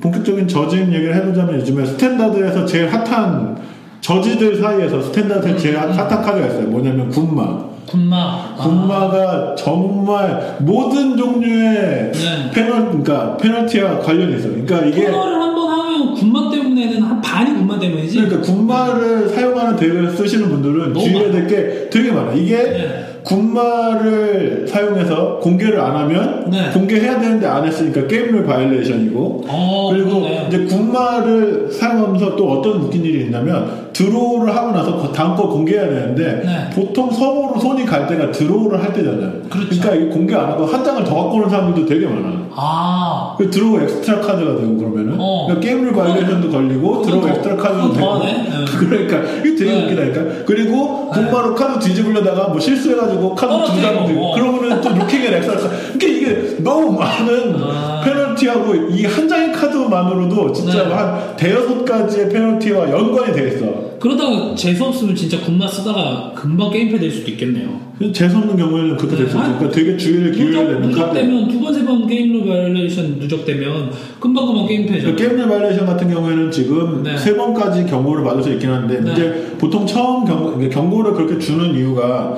본격적인 0.00 0.48
저지인 0.48 0.92
얘기를 0.92 1.14
해보자면 1.14 1.60
요즘에 1.60 1.84
standard에서 1.84 2.64
제일 2.66 2.88
핫한 2.92 3.56
저지들 4.00 4.60
사이에서 4.60 5.02
standard에 5.02 5.56
제일 5.56 5.78
핫- 5.78 5.90
핫한 5.90 6.08
카드가 6.22 6.46
있어요. 6.46 6.66
뭐냐면 6.68 7.08
군마. 7.10 7.66
군마. 7.86 8.16
아, 8.16 8.54
군마가 8.56 9.54
정말 9.56 10.56
모든 10.60 11.16
종류의 11.16 12.12
네. 12.12 12.50
페널, 12.52 12.86
그러니까 12.86 13.36
페널티와 13.36 14.00
관련이 14.00 14.36
있어요. 14.36 14.52
그러니까 14.64 14.80
이게 14.86 15.06
코너를 15.10 15.40
한번 15.40 15.68
하면 15.70 16.14
군마 16.14 16.50
때문에는 16.50 17.02
한 17.02 17.20
반이 17.20 17.54
군마 17.54 17.78
때문이지. 17.78 18.16
그러니까 18.22 18.40
군마를 18.40 19.28
사용하는 19.28 19.76
deck을 19.76 20.10
쓰시는 20.10 20.48
분들은 20.48 20.94
주의해야 20.94 21.30
될 21.30 21.46
게 21.46 21.88
되게 21.90 22.10
많아. 22.10 22.32
이게 22.32 22.56
네. 22.56 23.15
군마를 23.26 24.66
사용해서 24.68 25.38
공개를 25.40 25.80
안 25.80 25.96
하면 25.96 26.48
네. 26.50 26.70
공개해야 26.72 27.18
되는데 27.20 27.46
안 27.46 27.64
했으니까 27.66 28.06
game 28.06 28.25
rule 28.25 28.44
violation이고 28.44 29.44
어, 29.48 29.90
그리고 29.92 30.20
그러네. 30.20 30.46
이제 30.48 30.64
군마를 30.64 31.68
사용하면서 31.72 32.36
또 32.36 32.50
어떤 32.52 32.82
웃긴 32.82 33.04
일이 33.04 33.24
있냐면 33.24 33.86
draw를 33.92 34.54
하고 34.54 34.72
나서 34.72 34.96
그 35.00 35.12
다음 35.12 35.34
거 35.34 35.48
공개해야 35.48 35.88
되는데 35.88 36.42
네. 36.44 36.70
보통 36.74 37.10
서고로 37.10 37.58
손이 37.58 37.84
갈 37.84 38.06
때가 38.06 38.30
draw를 38.30 38.82
할 38.82 38.92
때잖아요. 38.92 39.32
그렇죠. 39.50 39.68
그러니까 39.70 39.94
이게 39.94 40.06
공개 40.06 40.34
안 40.34 40.50
하고 40.50 40.64
한 40.66 40.84
장을 40.84 41.02
더 41.02 41.14
갖고 41.14 41.36
오는 41.36 41.48
사람들도 41.48 41.88
되게 41.88 42.06
많아. 42.06 42.46
아, 42.54 43.34
그 43.38 43.50
draw 43.50 43.80
extra 43.80 44.20
card가 44.20 44.56
되고 44.56 44.76
그러면은 44.76 45.16
어. 45.18 45.46
그러니까 45.48 45.66
game 45.66 45.79
rule 45.79 45.92
violation도 45.94 46.50
걸리고 46.50 47.02
draw 47.02 47.20
더- 47.22 47.28
extra 47.30 47.56
card도 47.56 47.92
되고. 47.94 48.18
네. 48.24 48.46
그러니까 48.78 49.18
이게 49.40 49.56
되게 49.56 49.70
네. 49.72 49.84
웃기다니까 49.84 50.44
그리고 50.44 51.08
군마로 51.10 51.54
카드 51.54 51.78
뒤집으려다가 51.80 52.48
뭐 52.48 52.60
실수해가지고 52.60 53.15
떨어뜨리고, 53.36 53.80
장 53.82 54.06
들고 54.06 54.26
어. 54.26 54.34
그러면은 54.34 54.80
또 54.80 54.90
extra 54.90 55.40
card 55.40 55.68
그러니까 55.98 56.06
이게 56.06 56.56
너무 56.62 56.98
많은 56.98 57.54
아. 57.62 58.02
페널티하고 58.04 58.74
이 58.90 59.04
한 59.06 59.28
장의 59.28 59.52
카드만으로도 59.52 60.52
진짜 60.52 60.86
네. 60.88 60.94
한 60.94 61.36
대여섯 61.36 61.84
가지의 61.84 62.28
페널티와 62.28 62.90
연관이 62.90 63.32
돼 63.32 63.48
있어 63.48 63.96
그러다가 63.98 64.54
재수 64.54 64.84
없으면 64.84 65.14
진짜 65.14 65.40
군마 65.40 65.66
쓰다가 65.66 66.32
금방 66.34 66.70
게임패 66.70 66.98
될 66.98 67.10
수도 67.10 67.30
있겠네요. 67.30 67.80
재수 68.12 68.36
없는 68.36 68.56
경우에는 68.56 68.96
그렇게 68.98 69.16
될수 69.16 69.36
있어 69.36 69.46
네. 69.46 69.54
그러니까 69.58 69.70
되게 69.70 69.96
주의를 69.96 70.32
기울여야 70.32 70.64
누적, 70.64 70.80
되는 70.80 70.92
카드 70.92 71.18
누적되면 71.18 71.48
두 71.48 71.60
번 71.60 71.74
세 71.74 71.84
번 71.86 72.06
game 72.06 72.25
rule 72.25 72.44
violation 72.44 73.16
누적되면 73.18 73.90
금방 74.20 74.46
금방 74.46 74.66
게임패죠. 74.66 75.06
그 75.08 75.16
game 75.16 75.36
rule 75.36 75.48
violation 75.48 75.86
같은 75.86 76.10
경우에는 76.10 76.50
지금 76.50 77.02
네. 77.02 77.16
세 77.16 77.34
번까지 77.36 77.86
경고를 77.86 78.22
받을 78.24 78.42
수 78.42 78.52
있긴 78.52 78.70
한데 78.70 79.00
네. 79.00 79.12
이제 79.12 79.54
보통 79.58 79.86
처음 79.86 80.26
이게 80.60 80.68
경고를 80.68 81.12
그렇게 81.14 81.38
주는 81.38 81.74
이유가 81.74 82.36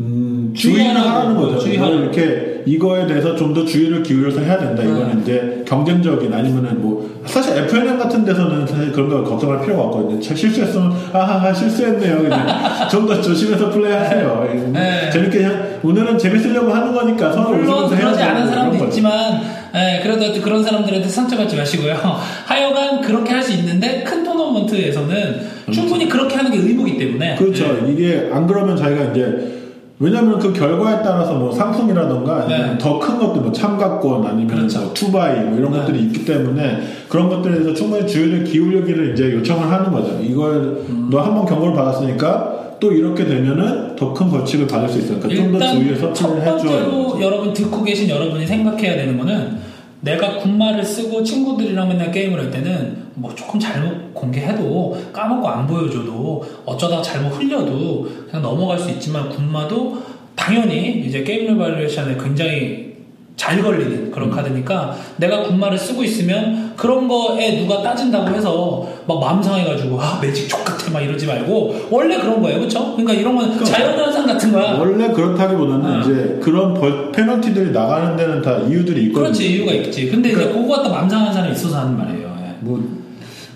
음, 0.00 0.52
주의를 0.56 0.84
주의하라고, 0.84 1.08
하라는 1.08 1.36
거죠. 1.36 1.68
이걸 1.68 2.00
이렇게 2.02 2.62
이거에 2.66 3.06
대해서 3.06 3.36
좀 3.36 3.54
더 3.54 3.64
주의를 3.64 4.02
기울여서 4.02 4.40
해야 4.40 4.58
된다. 4.58 4.82
네. 4.82 4.88
이거는 4.90 5.22
이제 5.22 5.62
경쟁적인 5.68 6.32
아니면은 6.34 6.80
뭐 6.82 7.08
사실 7.26 7.56
FNM 7.56 7.98
같은 7.98 8.24
데서는 8.24 8.66
사실 8.66 8.90
그런 8.90 9.08
거 9.08 9.22
걱정할 9.22 9.60
필요가 9.62 9.82
없거든요. 9.84 10.20
차- 10.20 10.34
실수했으면 10.34 10.92
아하하 11.12 11.52
실수했네요. 11.54 12.28
좀 12.90 13.06
더 13.06 13.20
조심해서 13.20 13.70
플레이하세요. 13.70 14.70
네. 14.72 15.10
재밌게 15.12 15.38
그냥 15.38 15.78
오늘은 15.84 16.18
재밌으려고 16.18 16.72
하는 16.72 16.92
거니까 16.92 17.30
서로 17.32 17.50
물론 17.50 17.88
그러지 17.88 18.20
않은 18.22 18.44
되고 18.44 18.54
사람도. 18.54 18.84
있지만 18.86 19.40
예, 19.76 20.00
그래도 20.02 20.40
그런 20.40 20.62
사람들한테 20.64 21.06
상처받지 21.08 21.54
마시고요. 21.56 21.94
하여간 22.46 23.00
그렇게 23.02 23.32
할 23.32 23.42
수 23.42 23.52
있는데 23.52 24.02
큰 24.02 24.24
토너먼트에서는 24.24 25.40
충분히 25.72 26.08
그렇게 26.08 26.34
하는 26.36 26.50
게 26.50 26.58
의무기 26.58 26.96
때문에 26.98 27.36
그렇죠. 27.36 27.78
예. 27.86 27.92
이게 27.92 28.28
안 28.32 28.46
그러면 28.46 28.76
자기가 28.76 29.04
이제 29.12 29.62
왜냐면 30.00 30.38
그 30.40 30.52
결과에 30.52 31.02
따라서 31.04 31.34
뭐 31.34 31.52
상품이라던가 31.52 32.42
아니면 32.42 32.72
네. 32.72 32.78
더큰 32.78 33.18
것들 33.18 33.42
뭐 33.42 33.52
참가권 33.52 34.26
아니면 34.26 34.56
그렇죠. 34.56 34.80
뭐 34.80 34.92
투바이 34.92 35.40
뭐 35.44 35.58
이런 35.58 35.70
네. 35.72 35.78
것들이 35.78 36.00
있기 36.02 36.24
때문에 36.24 36.80
그런 37.08 37.28
것들에 37.28 37.54
대해서 37.54 37.72
충분히 37.74 38.06
주의를 38.06 38.42
기울이기를 38.44 39.12
이제 39.12 39.32
요청을 39.32 39.70
하는 39.70 39.92
거죠. 39.92 40.18
이걸 40.20 40.84
음. 40.88 41.08
너 41.10 41.20
한 41.20 41.34
번 41.34 41.46
경고를 41.46 41.74
받았으니까 41.74 42.76
또 42.80 42.92
이렇게 42.92 43.24
되면은 43.24 43.94
더 43.96 44.12
큰 44.12 44.28
벌칙을 44.30 44.66
받을 44.66 44.88
수 44.88 44.98
있으니까 44.98 45.28
좀 45.28 45.52
더 45.52 45.64
주의해서 45.64 46.12
첫 46.12 46.28
플레이를 46.28 46.42
해줘야 46.42 46.72
번째로 46.84 47.08
되는 47.12 47.22
여러분 47.22 47.52
듣고 47.52 47.82
계신 47.84 48.08
여러분이 48.08 48.46
생각해야 48.46 48.96
되는 48.96 49.16
거는 49.16 49.58
내가 50.04 50.36
군마를 50.38 50.84
쓰고 50.84 51.24
친구들이랑 51.24 51.88
맨날 51.88 52.12
게임을 52.12 52.38
할 52.38 52.50
때는 52.50 53.04
뭐 53.14 53.34
조금 53.34 53.58
잘못 53.58 54.12
공개해도 54.12 54.96
까먹고 55.12 55.48
안 55.48 55.66
보여줘도 55.66 56.44
어쩌다 56.66 57.00
잘못 57.00 57.30
흘려도 57.30 58.06
그냥 58.26 58.42
넘어갈 58.42 58.78
수 58.78 58.90
있지만 58.90 59.30
군마도 59.30 60.02
당연히 60.36 61.00
이제 61.00 61.24
game 61.24 61.46
rule 61.46 61.67
violation에 61.67 62.18
굉장히 62.22 62.93
잘 63.36 63.60
걸리는 63.60 64.10
그런 64.12 64.30
카드니까 64.30 64.96
내가 65.16 65.42
군마를 65.42 65.76
쓰고 65.76 66.04
있으면 66.04 66.72
그런 66.76 67.08
거에 67.08 67.58
누가 67.60 67.82
따진다고 67.82 68.28
해서 68.34 68.88
막 69.06 69.18
마음 69.20 69.42
상해가지고 69.42 70.00
아 70.00 70.18
매직 70.22 70.48
족같아 70.48 70.92
막 70.92 71.00
이러지 71.00 71.26
말고 71.26 71.88
원래 71.90 72.16
그런 72.18 72.40
거예요 72.40 72.60
그쵸? 72.60 72.92
그러니까 72.92 73.12
이런 73.12 73.34
건 73.36 73.64
자연 73.64 73.98
현상 73.98 74.24
같은 74.26 74.52
거야 74.52 74.74
원래 74.78 75.08
그렇다기보다는 75.08 75.84
아. 75.84 76.00
이제 76.00 76.38
그런 76.42 76.74
벌, 76.74 77.10
페널티들이 77.10 77.72
나가는 77.72 78.16
데는 78.16 78.40
다 78.40 78.58
이유들이 78.58 79.02
있거든요. 79.06 79.24
그렇지 79.24 79.52
이유가 79.56 79.72
있지 79.72 80.08
근데 80.10 80.28
이제 80.28 80.38
그러니까- 80.38 80.60
그거 80.62 80.76
갖다 80.76 80.88
마음 80.90 81.08
상한 81.08 81.32
사람이 81.32 81.52
있어서 81.54 81.80
하는 81.80 81.98
말이에요 81.98 82.36
예. 82.40 82.54
뭐 82.60 82.80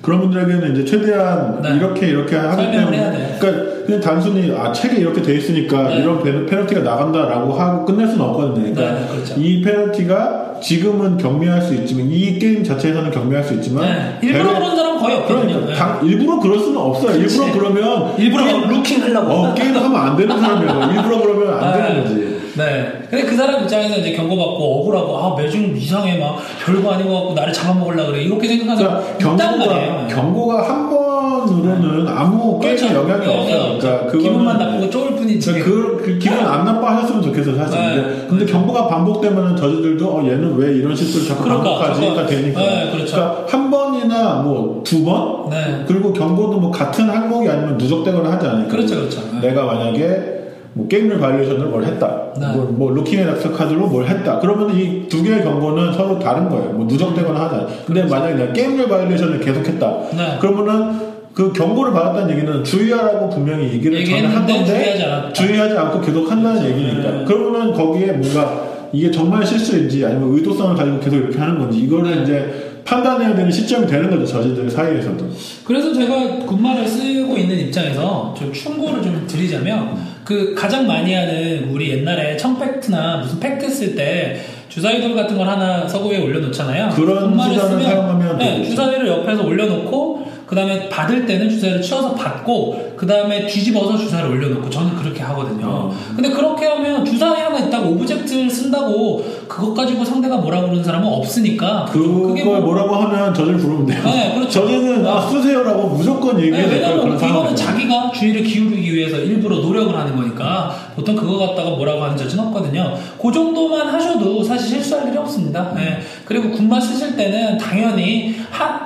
그런 0.03 0.21
분들에게는 0.21 0.73
이제 0.73 0.85
최대한 0.85 1.61
네. 1.63 1.77
이렇게 1.77 2.09
이렇게 2.09 2.37
하기 2.37 2.71
때문에 2.71 2.97
돼. 3.11 3.37
그러니까 3.41 3.65
그냥 3.87 4.01
단순히 4.01 4.53
아 4.57 4.71
책에 4.73 4.99
이렇게 4.99 5.21
돼 5.23 5.35
있으니까 5.37 5.89
네. 5.89 5.99
이런 5.99 6.23
페- 6.23 6.47
페널티가 6.47 6.83
나간다라고 6.83 7.53
하고 7.55 7.85
끝낼 7.85 8.07
수는 8.07 8.25
없거든요. 8.25 8.75
그러니까 8.75 9.01
네, 9.01 9.07
그렇죠. 9.11 9.35
이 9.41 9.61
페널티가 9.63 10.61
지금은 10.63 11.17
경미할 11.17 11.61
수 11.63 11.75
있지만 11.75 12.11
이 12.11 12.39
게임 12.39 12.63
자체에서는 12.65 13.11
경미할 13.11 13.43
수 13.45 13.55
있지만 13.55 13.85
네. 13.85 14.19
일부러 14.29 14.55
그런 14.55 14.77
사람은 14.77 14.99
거의 15.01 15.17
없거든요 15.19 15.55
그러니까 15.61 15.73
예. 15.73 15.75
당- 15.77 16.01
일부러 16.07 16.39
그럴 16.39 16.59
수는 16.59 16.77
없어요. 16.77 17.13
그렇지. 17.19 17.37
일부러 17.39 17.53
그러면 17.59 18.15
일부러 18.19 18.45
게임- 18.45 18.61
막 18.61 18.71
looking 18.71 19.03
하려고 19.03 19.33
어, 19.33 19.55
게임 19.55 19.75
하면 19.77 19.97
안 19.97 20.17
되는 20.17 20.41
사람이야. 20.41 20.93
일부러 20.95 21.21
그러면 21.23 21.55
안 21.63 21.73
네. 21.81 21.89
되는 21.89 22.03
거지. 22.05 22.38
네. 22.59 22.93
근데 23.11 23.25
그 23.25 23.37
사람 23.37 23.63
입장에서 23.63 23.97
이제 23.99 24.13
경고받고 24.13 24.81
억울하고 24.81 25.17
아 25.17 25.37
매중 25.37 25.75
이상해 25.77 26.19
막 26.19 26.39
별거 26.65 26.93
아닌 26.93 27.09
것 27.09 27.15
같고 27.15 27.35
나를 27.35 27.53
잡아먹으려 27.53 28.07
그래 28.07 28.23
이렇게 28.23 28.49
생각하는 28.49 28.85
그러니까 28.85 29.19
경고가 29.19 29.75
말이에요. 29.75 30.09
경고가 30.11 30.69
한 30.69 30.91
번으로는 30.91 32.09
아무 32.09 32.59
게임에 32.59 32.77
그렇죠. 32.77 32.95
영향이 32.95 33.27
네, 33.27 33.35
없어요. 33.39 33.73
네. 33.73 33.79
그러니까 33.79 34.07
그거는 34.07 34.23
기분만 34.23 34.59
나쁘고 34.59 34.91
쫄 34.91 35.17
뿐이지. 35.17 35.53
그러니까 35.53 35.71
그, 35.71 36.03
그 36.05 36.19
기분 36.19 36.39
안 36.39 36.65
나빠하셨으면 36.65 37.23
좋겠어 37.23 37.55
사실. 37.55 37.79
네. 37.79 37.95
근데, 37.95 38.27
근데 38.29 38.47
경고가 38.47 38.89
반복되면은 38.89 39.57
저지들도 39.57 40.07
어 40.09 40.25
얘는 40.25 40.57
왜 40.57 40.75
이런 40.75 40.95
실수를 40.97 41.27
자꾸 41.29 41.45
그러니까, 41.45 41.79
반복하지가 41.79 42.27
되니까. 42.27 42.61
네, 42.61 42.91
그렇죠. 42.93 43.17
러니까 43.17 43.45
한 43.49 43.71
번이나 43.71 44.35
뭐 44.43 44.83
두 44.89 45.05
번. 45.05 45.51
네. 45.51 45.85
그리고 45.87 46.13
경고도 46.13 46.59
뭐 46.59 46.71
같은 46.71 47.09
항목이 47.11 47.49
아니면 47.49 47.77
누적되거나 47.77 48.33
하지 48.33 48.47
않으니까. 48.47 48.71
그렇죠, 48.71 48.97
그렇죠. 48.97 49.21
네. 49.35 49.49
내가 49.49 49.65
만약에 49.65 50.38
뭐 50.79 50.87
game 50.87 51.03
rule 51.03 51.19
violation으로 51.19 51.71
뭘 51.71 51.85
했다. 51.85 52.33
네. 52.41 52.47
뭐, 52.55 52.65
뭐 52.67 52.93
looking 52.93 53.27
extra 53.27 53.51
card로 53.51 53.89
뭘 53.89 54.07
했다. 54.07 54.39
그러면 54.39 54.71
이 54.79 55.09
두 55.09 55.23
개의 55.23 55.43
경고는 55.43 55.93
서로 55.93 56.19
다른 56.19 56.49
거예요. 56.49 56.71
뭐 56.73 56.87
누적되거나 56.87 57.41
하지 57.41 57.55
않아요. 57.57 57.69
근데 57.87 58.03
만약에 58.05 58.35
내가 58.35 58.53
game 58.53 58.71
rule 58.71 58.89
violation을 58.89 59.41
계속했다. 59.41 59.97
네. 60.17 60.39
그러면은 60.41 61.09
그 61.35 61.53
경고를 61.53 61.93
받았다는 61.93 62.31
얘기는 62.37 62.63
주의하라고 62.65 63.31
분명히 63.31 63.65
얘기를 63.73 64.05
전에 64.05 64.27
한 64.27 64.47
건데 64.47 64.65
주의하지. 64.65 65.33
주의하지 65.33 65.77
않고 65.79 66.01
계속 66.01 66.31
한다는 66.31 66.65
얘기니까. 66.65 67.11
네. 67.11 67.25
그러면은 67.25 67.73
거기에 67.73 68.13
뭔가 68.13 68.69
이게 68.93 69.11
정말 69.11 69.45
실수인지 69.45 70.05
아니면 70.05 70.33
의도성을 70.35 70.77
가지고 70.77 71.01
계속 71.01 71.17
이렇게 71.17 71.39
하는 71.39 71.59
건지 71.59 71.79
이거를 71.79 72.17
네. 72.17 72.23
이제 72.23 72.81
판단해야 72.85 73.35
되는 73.35 73.51
시점이 73.51 73.87
되는 73.87 74.09
거죠 74.11 74.25
저지들 74.27 74.71
사이에서도. 74.71 75.25
그래서 75.65 75.93
제가 75.93 76.45
군말을 76.47 76.87
쓰고 76.87 77.37
있는 77.37 77.59
입장에서 77.59 78.35
좀 78.37 78.53
충고를 78.53 79.03
좀 79.03 79.25
드리자면 79.27 79.97
그 80.29 80.55
가장 80.55 80.87
많이 80.87 81.15
하는 81.15 81.71
우리 81.71 81.89
옛날에 81.89 82.37
청팩트나 82.37 83.17
무슨 83.17 83.41
팩트 83.41 83.71
쓸 83.71 83.97
때 83.97 84.39
주사위돌 84.69 85.15
같은 85.15 85.39
걸 85.39 85.49
하나 85.49 85.89
서구에 85.89 86.19
올려놓잖아요. 86.19 86.91
그런 86.91 87.31
군말을 87.31 87.55
수단을 87.55 87.83
사용하면 87.83 88.37
네. 88.37 88.63
주사위를 88.63 89.09
옆에서 89.09 89.43
올려놓고 89.43 90.31
그 90.45 90.55
다음에 90.55 90.87
받을 90.91 91.25
때는 91.25 91.49
주사를 91.49 91.81
치워서 91.81 92.15
받고 92.15 92.93
그 92.95 93.07
다음에 93.07 93.47
뒤집어서 93.47 93.97
주사를 93.97 94.29
올려놓고 94.29 94.69
저는 94.69 94.97
그렇게 94.97 95.23
하거든요. 95.23 95.91
근데 96.15 96.29
그렇게 96.29 96.67
하면 96.67 97.07
주사에 97.07 97.45
하나 97.45 97.61
있다고 97.61 97.93
오브젝트를 97.93 98.51
쓴다고 98.51 99.47
그것 99.59 99.75
가지고 99.75 100.05
상대가 100.05 100.37
뭐라 100.37 100.61
그러는 100.61 100.85
사람은 100.85 101.05
없으니까 101.09 101.87
그게 101.91 102.45
그걸 102.45 102.61
뭐- 102.61 102.73
뭐라고 102.75 102.95
하면 102.95 103.35
저질 103.35 103.57
부르면 103.57 103.87
돼요. 103.87 104.01
네, 104.05 104.35
그렇죠. 104.37 104.61
저질은 104.61 105.05
아, 105.05 105.29
쓰세요라고 105.29 105.89
무조건 105.89 106.37
네, 106.37 106.45
얘기해야 106.45 106.69
될 106.69 106.81
왜냐면 106.83 107.17
이거는. 107.17 107.57
자기가 107.57 108.13
주의를 108.13 108.45
기울이기 108.45 108.95
위해서 108.95 109.17
일부러 109.19 109.57
노력을 109.57 109.93
하는 109.99 110.15
거니까 110.15 110.73
보통 110.95 111.17
그거 111.17 111.39
갖다가 111.39 111.71
뭐라고 111.71 112.05
하는 112.05 112.17
저는 112.17 112.39
없거든요. 112.47 112.95
그 113.21 113.33
정도만 113.33 113.89
하셔도 113.89 114.45
사실 114.45 114.69
실수할 114.69 115.09
일이 115.09 115.19
없습니다. 115.19 115.73
네. 115.75 115.99
그리고 116.25 116.51
군마 116.53 116.79
쓰실 116.79 117.17
때는 117.17 117.59
당연히 117.59 118.37
한, 118.51 118.83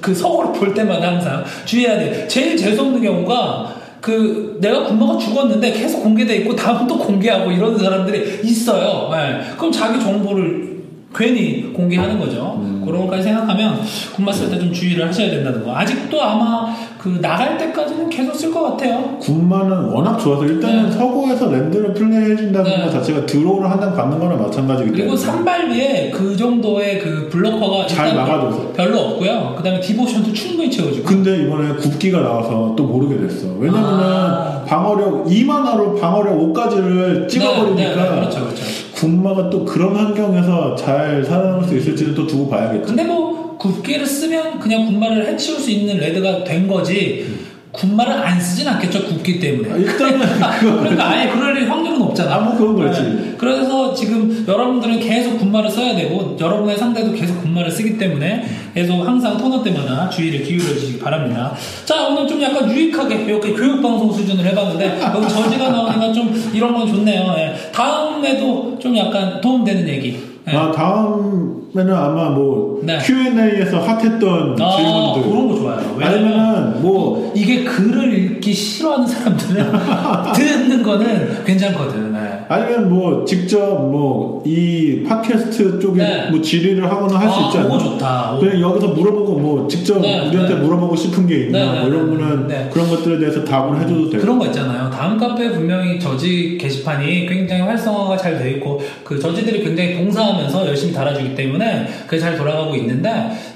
그 0.00 0.12
서고를 0.12 0.52
볼 0.54 0.74
때마다 0.74 1.06
항상 1.12 1.44
주의해야 1.64 1.98
돼요. 2.00 2.26
제일 2.26 2.56
재수없는 2.56 3.00
경우가 3.00 3.75
그 4.06 4.56
내가 4.60 4.84
군마가 4.84 5.18
죽었는데 5.18 5.72
계속 5.72 6.00
공개돼 6.04 6.36
있고 6.36 6.54
다음 6.54 6.86
또 6.86 6.96
공개하고 6.96 7.50
이러는 7.50 7.76
사람들이 7.76 8.40
있어요. 8.44 9.10
네. 9.10 9.40
그럼 9.56 9.72
자기 9.72 10.00
정보를 10.00 10.75
괜히 11.16 11.72
공개하는 11.72 12.18
거죠. 12.18 12.62
그런 12.84 13.00
것까지 13.02 13.22
생각하면 13.24 13.80
군마 14.14 14.30
쓸때좀 14.30 14.72
주의를 14.72 15.08
하셔야 15.08 15.30
된다는 15.30 15.64
거. 15.64 15.74
아직도 15.74 16.22
아마 16.22 16.74
그 16.98 17.18
나갈 17.20 17.56
때까지는 17.56 18.10
계속 18.10 18.34
쓸 18.34 18.52
것 18.52 18.62
같아요. 18.62 19.16
군마는 19.20 19.90
워낙 19.92 20.18
좋아서 20.18 20.44
일단은 20.44 20.86
네. 20.86 20.92
서고에서 20.92 21.50
랜드를 21.50 21.94
플레이해준다는 21.94 22.70
네. 22.70 22.84
것 22.84 22.90
자체가 22.90 23.24
드로우를 23.26 23.70
한장 23.70 23.94
받는 23.94 24.18
거나 24.18 24.36
마찬가지기 24.36 24.90
때문에 24.90 25.04
그리고 25.04 25.16
산발비에 25.16 26.10
그 26.10 26.36
정도의 26.36 26.98
그 26.98 27.28
블로커가 27.30 27.86
잘 27.86 28.14
막아줘서. 28.14 28.72
별로 28.72 29.00
없고요. 29.00 29.54
그 29.56 29.62
다음에 29.62 29.80
디보션도 29.80 30.32
충분히 30.32 30.70
채워주고. 30.70 31.04
근데 31.04 31.44
이번에 31.44 31.74
굽기가 31.76 32.20
나와서 32.20 32.74
또 32.76 32.84
모르게 32.84 33.16
됐어. 33.18 33.48
왜냐면은 33.58 34.00
아. 34.04 34.64
방어력 34.66 35.26
2만화로 35.26 36.00
방어력 36.00 36.38
5까지를 36.38 37.28
찍어버리니까 37.28 37.88
네, 37.88 37.94
네, 37.94 38.02
네, 38.02 38.16
그렇죠, 38.16 38.40
그렇죠. 38.40 38.85
군마가 38.96 39.50
또 39.50 39.64
그런 39.64 39.94
환경에서 39.94 40.74
잘 40.74 41.22
살아남을 41.22 41.68
수 41.68 41.76
있을지는 41.76 42.14
또 42.14 42.26
두고 42.26 42.48
봐야겠죠. 42.48 42.86
근데 42.86 43.04
뭐 43.04 43.56
굽기를 43.58 44.06
쓰면 44.06 44.58
그냥 44.58 44.86
군마를 44.86 45.26
해치울 45.26 45.58
수 45.58 45.70
있는 45.70 45.98
레드가 45.98 46.44
된 46.44 46.66
거지. 46.66 47.35
군마를 47.76 48.12
안 48.12 48.40
쓰진 48.40 48.66
않겠죠 48.68 49.06
굽기 49.06 49.38
때문에. 49.38 49.72
아, 49.72 49.76
일단은 49.76 50.20
그거 50.60 50.78
그러니까 50.80 51.10
아예 51.10 51.28
그럴 51.30 51.56
확률은 51.68 52.02
없잖아. 52.02 52.36
아, 52.36 52.38
뭐 52.40 52.56
그건 52.56 52.76
그렇지. 52.76 53.02
네. 53.02 53.34
그래서 53.38 53.94
지금 53.94 54.44
여러분들은 54.46 55.00
계속 55.00 55.38
군마를 55.38 55.70
써야 55.70 55.94
되고 55.94 56.36
여러분의 56.40 56.76
상대도 56.76 57.12
계속 57.12 57.40
군마를 57.42 57.70
쓰기 57.70 57.98
때문에 57.98 58.46
계속 58.74 59.02
항상 59.02 59.36
토너 59.36 59.62
때마다 59.62 60.08
주의를 60.08 60.42
기울여 60.42 60.64
주시기 60.64 60.98
바랍니다. 60.98 61.54
자 61.84 62.08
오늘 62.08 62.26
좀 62.26 62.40
약간 62.42 62.70
유익하게 62.70 63.24
이렇게 63.24 63.52
교육 63.52 63.82
방송 63.82 64.12
수준을 64.12 64.44
해봤는데 64.44 65.00
여기 65.14 65.28
저지가 65.28 65.70
나오니까 65.70 66.12
좀 66.12 66.50
이런 66.52 66.74
건 66.74 66.86
좋네요. 66.86 67.34
예. 67.38 67.70
다음에도 67.72 68.78
좀 68.78 68.96
약간 68.96 69.40
도움되는 69.40 69.88
얘기. 69.88 70.18
예. 70.48 70.56
아, 70.56 70.70
다음 70.70 71.65
에는 71.74 71.92
아마 71.94 72.30
뭐 72.30 72.80
네. 72.82 72.98
Q&A에서 72.98 73.80
핫했던 73.80 74.56
아, 74.60 74.76
질문들 74.76 75.30
그런 75.30 75.48
거 75.48 75.56
좋아요. 75.56 75.96
아니면은 76.00 76.80
뭐 76.80 77.32
이게 77.34 77.64
글을 77.64 78.16
읽기 78.16 78.52
싫어하는 78.52 79.06
사람들은 79.06 79.72
듣는 80.34 80.82
거는 80.82 81.44
괜찮거든. 81.44 82.14
예. 82.14 82.44
아니면 82.48 82.88
뭐 82.88 83.24
직접 83.24 83.58
뭐 83.90 84.36
이 84.46 85.02
팟캐스트 85.02 85.80
쪽에 85.80 86.02
네. 86.02 86.30
뭐 86.30 86.40
질의를 86.40 86.88
하거나 86.88 87.18
할 87.18 87.26
수 87.28 87.58
아, 87.58 87.62
않나? 87.62 87.78
좋다. 87.78 88.36
그냥 88.38 88.60
여기서 88.60 88.88
물어보고 88.88 89.38
뭐 89.40 89.66
직접 89.68 90.00
네, 90.00 90.28
우리한테 90.28 90.54
네. 90.54 90.60
물어보고 90.60 90.94
싶은 90.94 91.26
게 91.26 91.46
있나 91.46 91.58
네, 91.58 91.64
뭐 91.66 91.74
네, 91.80 91.86
이런 91.88 92.10
네, 92.10 92.16
거는 92.16 92.46
네. 92.48 92.70
그런 92.72 92.88
것들에 92.88 93.18
대해서 93.18 93.44
답을 93.44 93.80
해줘도 93.80 94.08
돼요. 94.10 94.20
그런 94.20 94.38
거 94.38 94.46
있잖아요. 94.46 94.88
다음 94.90 95.18
카페 95.18 95.50
분명히 95.50 95.98
저지 95.98 96.56
게시판이 96.60 97.26
굉장히 97.26 97.62
활성화가 97.62 98.16
잘 98.16 98.36
돼 98.36 98.50
있고 98.52 98.80
그 99.02 99.18
저지들이 99.18 99.64
굉장히 99.64 99.94
봉사하면서 99.96 100.66
열심히 100.68 100.92
달아주기 100.92 101.34
때문에 101.34 101.65
그게 102.06 102.18
잘 102.18 102.36
돌아가고 102.36 102.74
있는데 102.76 103.10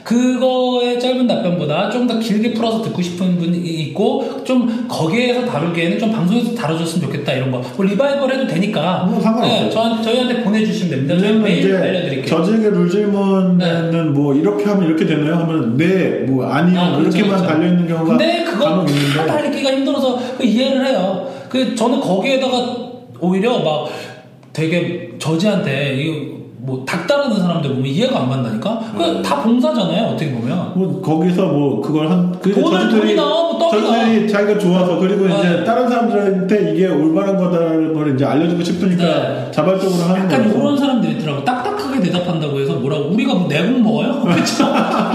그거의 0.04 0.98
짧은 1.00 1.26
답변보다 1.26 1.88
좀 1.90 2.10
더 2.10 2.18
길게 2.18 2.54
풀어서 2.54 2.82
듣고 2.82 3.00
싶은 3.00 3.38
분이 3.38 3.56
있고 3.58 4.42
좀 4.42 4.86
거기에서 4.88 5.44
다루기에는 5.46 5.98
좀 5.98 6.10
방송에서 6.10 6.54
다뤄줬으면 6.56 7.06
좋겠다 7.06 7.32
이런 7.34 7.52
거. 7.52 7.58
뭐 7.76 7.86
리바이벌 7.86 8.32
해도 8.32 8.46
되니까. 8.48 9.04
뭐 9.08 9.20
상관없어요. 9.20 9.64
네, 9.64 9.70
저한, 9.70 10.02
저희한테 10.02 10.42
보내주시면 10.42 10.90
됩니다. 10.90 11.18
저희 11.18 11.38
메일 11.38 11.76
알려드릴게요. 11.76 12.44
저에게 12.44 12.70
룰 12.70 12.90
질문에는 12.90 14.12
뭐 14.14 14.34
이렇게 14.34 14.64
하면 14.64 14.86
이렇게 14.88 15.06
되나요? 15.06 15.34
하면 15.36 15.76
네, 15.76 16.24
뭐 16.26 16.46
아니요 16.46 16.80
아, 16.80 16.96
그렇죠, 16.96 17.16
이렇게만 17.18 17.38
그렇죠. 17.38 17.46
달려 17.54 17.68
있는 17.68 17.86
경우가 17.86 18.16
근데 18.16 18.44
그거 18.44 18.64
다 18.64 18.84
있는데 18.88 19.26
달리기가 19.26 19.70
힘들어서 19.72 20.18
그 20.38 20.44
이해를 20.44 20.86
해요. 20.86 21.28
그 21.48 21.74
저는 21.76 22.00
거기에다가 22.00 22.76
오히려 23.20 23.58
막 23.60 23.88
되게 24.52 25.10
저지한테 25.18 25.94
이거 25.96 26.39
뭐 26.62 26.84
닥달하는 26.86 27.38
사람들 27.38 27.70
보면 27.70 27.86
이해가 27.86 28.20
안 28.20 28.28
간다니까. 28.28 28.70
음. 28.94 28.98
그다 28.98 29.42
봉사잖아요. 29.42 30.08
어떻게 30.08 30.32
보면. 30.32 30.72
뭐 30.74 31.00
거기서 31.00 31.46
뭐 31.46 31.80
그걸 31.80 32.10
한 32.10 32.32
그, 32.40 32.52
돈을 32.52 32.90
돈이 32.90 33.14
나와, 33.14 33.52
뭐 33.52 33.58
떡이 33.58 33.80
저들이 33.80 34.28
자기가 34.28 34.58
좋아서 34.58 34.98
그리고 34.98 35.26
네. 35.26 35.38
이제 35.38 35.64
다른 35.64 35.88
사람들한테 35.88 36.72
이게 36.72 36.86
올바른 36.88 37.36
거다라는 37.36 37.94
걸 37.94 38.14
이제 38.14 38.24
알려주고 38.24 38.62
싶으니까 38.62 39.04
네. 39.04 39.48
자발적으로 39.50 40.02
하는 40.08 40.24
약간 40.24 40.44
거죠. 40.48 40.58
이런 40.58 40.78
사람들이 40.78 41.12
있더라고. 41.14 41.44
딱딱하게 41.44 42.00
대답한다고 42.00 42.60
해서 42.60 42.74
뭐라고 42.74 43.04
우리가 43.10 43.34
뭐 43.34 43.48
내공 43.48 43.82
먹어요? 43.82 44.20
그쵸? 44.36 44.64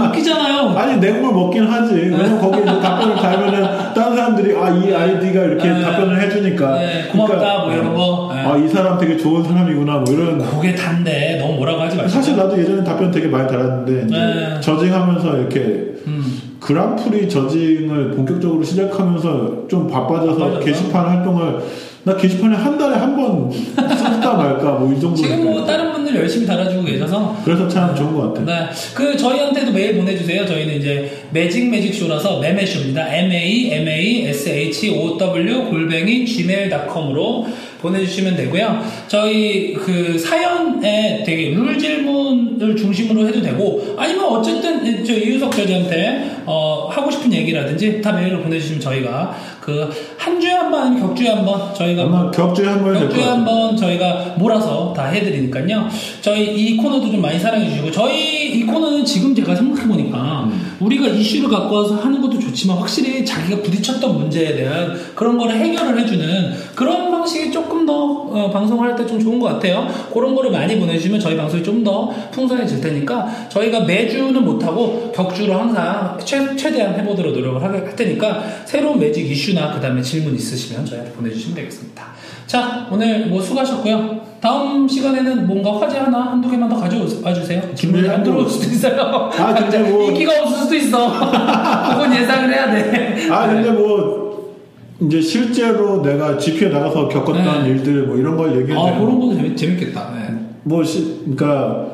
웃기잖아요. 0.08 0.70
아니 0.78 0.98
내공을 1.00 1.34
먹긴 1.34 1.66
하지. 1.66 1.94
왜냐면 1.94 2.40
거기 2.40 2.58
이제 2.62 2.80
답변을 2.80 3.16
달면은 3.18 3.94
다른 3.94 4.16
사람들이 4.16 4.56
아 4.58 4.76
이 4.76 4.94
아이디가 4.94 5.42
이렇게 5.42 5.70
네. 5.70 5.82
답변을 5.82 6.22
해주니까 6.22 6.80
네, 6.80 7.08
고맙다, 7.12 7.60
뭐 7.60 7.65
이런 7.96 8.08
거. 8.28 8.32
네. 8.34 8.42
아이 8.42 8.68
사람 8.68 8.98
되게 8.98 9.18
좋은 9.18 9.44
사람이구나 9.44 9.98
뭐 10.00 10.14
이런. 10.14 10.40
그게 10.40 10.76
단데 10.76 11.38
너무 11.40 11.56
뭐라고 11.56 11.82
하지 11.82 11.96
마시고. 11.98 12.10
사실 12.14 12.36
나도 12.36 12.60
예전에 12.60 12.84
답변 12.84 13.12
되게 13.12 13.28
많이 13.28 13.48
달았는데 13.48 14.08
네. 14.08 14.62
저징하면서 14.62 15.38
이렇게 15.38 15.60
음. 16.08 16.42
그랑프리 16.60 17.30
저징을 17.30 18.12
본격적으로 18.12 18.64
시작하면서 18.64 19.68
좀 19.70 19.88
바빠져서 19.88 20.38
바빠졌다. 20.38 20.66
게시판 20.66 21.06
활동을 21.06 21.60
나 22.04 22.16
게시판에 22.16 22.56
한 22.56 22.78
달에 22.78 22.96
한번 22.98 23.52
쓸까 23.52 24.34
말까 24.36 24.72
뭐 24.74 24.94
이 24.96 25.00
정도. 25.00 25.16
지금 25.16 25.44
뭐 25.44 25.66
다른 25.66 25.92
분들 25.92 26.16
열심히 26.16 26.46
달아주고 26.46 26.84
계셔서 26.84 27.36
그래서 27.44 27.68
참 27.68 27.96
좋은 27.96 28.14
것 28.16 28.34
같아. 28.34 28.46
네. 28.46 28.70
그 28.94 29.18
저희한테도 29.18 29.72
메일 29.72 29.96
보내주세요. 29.98 30.46
저희는 30.46 30.76
이제 30.76 31.24
매직 31.32 31.70
매직 31.70 31.94
쇼라서 31.96 32.40
매매쇼입니다. 32.40 33.08
M 33.08 33.32
A 33.32 33.72
M 33.74 33.88
A 33.88 34.28
S 34.28 34.48
H 34.50 34.90
O 34.92 35.18
W 35.18 35.66
골뱅이 35.66 36.26
gmail.com으로 36.26 37.48
보내주시면 37.86 38.36
되고요. 38.36 38.82
저희 39.08 39.74
그 39.74 40.18
사연에 40.18 41.24
되게 41.26 41.52
룰 41.56 41.78
질문을 41.78 42.76
중심으로 42.76 43.28
해도 43.28 43.42
되고 43.42 43.96
아니면 43.98 44.26
어쨌든 44.26 45.04
저 45.06 45.14
이유석 45.14 45.52
저지한테 45.56 46.36
어, 46.48 46.88
하고 46.92 47.10
싶은 47.10 47.32
얘기라든지 47.34 48.02
다 48.02 48.12
메일로 48.12 48.42
보내주시면 48.42 48.80
저희가 48.82 49.36
그 49.62 49.90
한 50.18 50.40
주에 50.42 50.52
한 50.52 50.72
번 50.72 50.82
아니면 50.88 51.08
격주에 51.08 51.30
한 51.30 51.46
번 51.46 51.74
저희가 51.76 52.04
아마 52.04 52.32
격주에 52.32 52.66
한 52.66 52.84
될것 52.84 53.02
격주에 53.04 53.24
같아. 53.24 53.32
한번 53.34 53.78
저희가 53.78 54.36
몰아서 54.38 54.92
다 54.96 55.06
해드리니까요. 55.08 55.88
저희 56.22 56.46
이 56.56 56.78
코너도 56.78 57.12
좀 57.12 57.22
많이 57.22 57.40
사랑해 57.40 57.70
주시고 57.70 57.92
저희 57.92 58.52
이 58.58 58.64
코너는 58.64 59.06
지금 59.06 59.36
제가 59.36 59.56
생각해 59.56 59.88
보니까 59.88 60.50
우리가 60.80 61.08
이슈를 61.08 61.50
갖고 61.50 61.76
와서 61.76 61.96
하는 61.96 62.22
것도 62.22 62.40
좋지만 62.40 62.78
확실히 62.78 63.26
자기가 63.26 63.62
부딪혔던 63.62 64.20
문제에 64.20 64.56
대한 64.56 64.96
그런 65.16 65.38
거를 65.38 65.56
해결을 65.56 66.00
해주는 66.00 66.54
그런 66.76 67.12
방식이 67.12 67.52
조금 67.52 67.86
더 67.86 67.94
어, 67.96 68.50
방송할 68.52 68.96
때 68.96 69.06
좀 69.06 69.20
좋은 69.20 69.40
것 69.40 69.48
같아요. 69.48 69.88
그런 70.12 70.34
거를 70.36 70.50
많이 70.52 70.78
보내주시면 70.80 71.20
저희 71.20 71.38
방송이 71.38 71.64
좀 71.64 71.84
더 71.86 72.10
풍성해질 72.32 72.82
테니까 72.82 73.48
저희가 73.50 73.82
매주는 73.82 74.44
못하고 74.44 75.12
격주로 75.14 75.54
항상 75.54 76.18
최, 76.26 76.56
최대한 76.56 77.00
해보도록 77.00 77.34
노력을 77.34 77.62
할, 77.62 77.72
할 77.72 77.96
테니까 77.96 78.44
새로운 78.66 78.98
매직 79.00 79.30
이슈나 79.30 79.72
그 79.74 79.80
다음에 79.80 80.02
질문 80.02 80.34
있으시면 80.34 80.84
저희한테 80.86 81.14
보내주시면 81.14 81.56
되겠습니다. 81.56 82.04
자 82.48 82.88
오늘 82.92 83.28
뭐 83.28 83.40
수고하셨고요. 83.42 84.35
다음 84.46 84.88
시간에는 84.88 85.48
뭔가 85.48 85.80
화제 85.80 85.98
하나 85.98 86.20
한두 86.34 86.48
개만 86.52 86.70
더 86.70 86.76
가져와 86.76 87.34
주세요. 87.34 87.64
질문이 87.74 88.08
안 88.08 88.22
들어올 88.22 88.48
수도 88.48 88.66
있어요. 88.72 89.02
아, 89.36 89.56
근데 89.56 89.80
뭐- 89.80 90.04
인기가 90.12 90.34
없을 90.44 90.58
수도 90.60 90.76
있어. 90.76 91.10
그건 91.90 92.16
예상을 92.16 92.54
해야 92.54 92.70
돼. 92.70 93.28
아 93.32 93.48
근데 93.48 93.72
뭐 93.72 94.54
이제 95.02 95.20
실제로 95.20 96.04
내가 96.04 96.38
GP에 96.38 96.70
나가서 96.70 97.08
겪었던 97.08 97.64
네. 97.64 97.70
일들 97.72 98.04
뭐 98.04 98.18
이런 98.18 98.38
걸 98.38 98.52
얘기해도 98.62 98.80
아 98.88 99.00
그런 99.00 99.20
거 99.20 99.34
재밌, 99.34 99.58
재밌겠다. 99.58 100.12
네. 100.14 100.36
뭐 100.62 100.84
시, 100.84 101.22
그러니까 101.24 101.88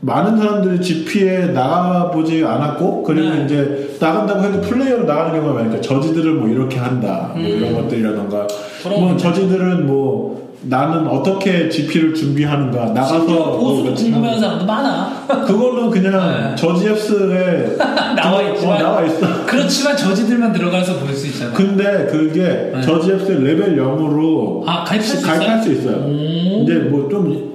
많은 0.00 0.36
사람들이 0.36 0.78
GP에 0.78 1.46
나가보지 1.52 2.44
않았고 2.44 3.02
그리고 3.02 3.34
네. 3.34 3.44
이제 3.46 3.96
나간다고 3.98 4.42
해도 4.44 4.60
플레이어로 4.60 5.04
나가는 5.04 5.32
경우가 5.40 5.54
많으니까 5.54 5.80
저지들을 5.80 6.34
뭐 6.34 6.48
이렇게 6.50 6.78
한다 6.78 7.30
뭐 7.34 7.42
음. 7.42 7.48
이런 7.48 7.74
것들이라던가 7.74 8.46
뭐 8.90 9.08
거. 9.12 9.16
저지들은 9.16 9.86
뭐 9.86 10.41
나는 10.64 11.08
어떻게 11.08 11.68
GP를 11.68 12.14
준비하는가 12.14 12.86
나가서 12.92 13.18
심지어 13.18 13.36
뭐 13.36 13.82
궁금해하는. 13.94 14.40
사람도 14.40 14.64
많아. 14.64 15.26
그거는 15.46 15.90
그냥 15.90 16.50
네. 16.50 16.56
Judge 16.56 16.88
Apps에 16.88 17.76
나와 18.16 18.42
있지만. 18.42 18.76
어, 18.76 18.82
나와 18.82 19.02
있어. 19.04 19.26
그렇지만 19.46 19.96
저지들만 19.96 20.52
들어가서 20.52 20.98
볼 21.00 21.12
수 21.12 21.26
있잖아. 21.26 21.52
근데 21.52 22.06
그게 22.10 22.70
네. 22.74 22.80
Judge 22.80 23.10
Apps 23.12 23.32
레벨 23.32 23.76
0으로 23.76 24.62
아, 24.66 24.84
가입할 24.84 25.02
수 25.02 25.26
가입할 25.26 25.58
있어요? 25.58 25.62
수 25.62 25.72
있어요. 25.72 25.96
오. 26.06 26.62
이제 26.62 26.74
뭐좀 26.74 27.52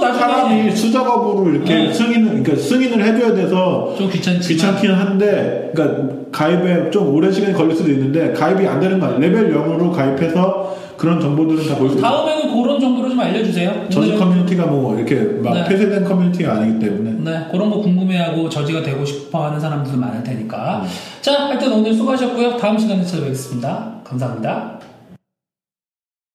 나중에 0.00 0.18
사람이 0.18 0.70
수작업으로 0.70 1.50
이렇게 1.50 1.74
네. 1.74 1.92
승인을 1.92 2.42
그러니까 2.42 2.56
승인을 2.56 3.04
해줘야 3.04 3.34
돼서 3.34 3.94
좀 3.98 4.08
귀찮지만. 4.08 4.40
귀찮긴 4.40 4.92
한데 4.92 5.72
그러니까 5.74 6.14
가입에 6.30 6.90
좀 6.90 7.12
오랜 7.14 7.32
시간이 7.32 7.52
걸릴 7.54 7.74
수도 7.76 7.90
있는데 7.90 8.32
가입이 8.32 8.64
안 8.66 8.78
되는 8.80 9.00
거 9.00 9.06
아니에요. 9.06 9.20
레벨 9.20 9.52
0으로 9.54 9.90
가입해서 9.92 10.83
그런 11.04 11.20
정보들은 11.20 11.66
다 11.68 11.74
볼 11.76 11.90
수 11.90 11.98
있어요. 11.98 12.10
다음에는 12.10 12.54
그런 12.62 12.80
정도로 12.80 13.10
좀 13.10 13.20
알려주세요. 13.20 13.88
저지 13.90 14.14
커뮤니티가 14.16 14.66
뭐 14.66 14.96
이렇게 14.96 15.16
막 15.42 15.52
네. 15.54 15.64
폐쇄된 15.68 16.04
커뮤니티가 16.04 16.54
아니기 16.54 16.78
때문에 16.78 17.10
네, 17.30 17.46
그런 17.52 17.68
거 17.70 17.78
궁금해하고 17.80 18.48
저지가 18.48 18.82
되고 18.82 19.04
싶어 19.04 19.44
하는 19.46 19.60
사람들도 19.60 19.98
많을 19.98 20.22
테니까. 20.24 20.82
음. 20.82 20.88
자, 21.20 21.48
하여튼 21.48 21.72
오늘 21.72 21.92
수고하셨고요. 21.92 22.56
다음 22.56 22.78
시간에 22.78 23.04
찾아뵙겠습니다. 23.04 23.96
감사합니다. 24.02 24.78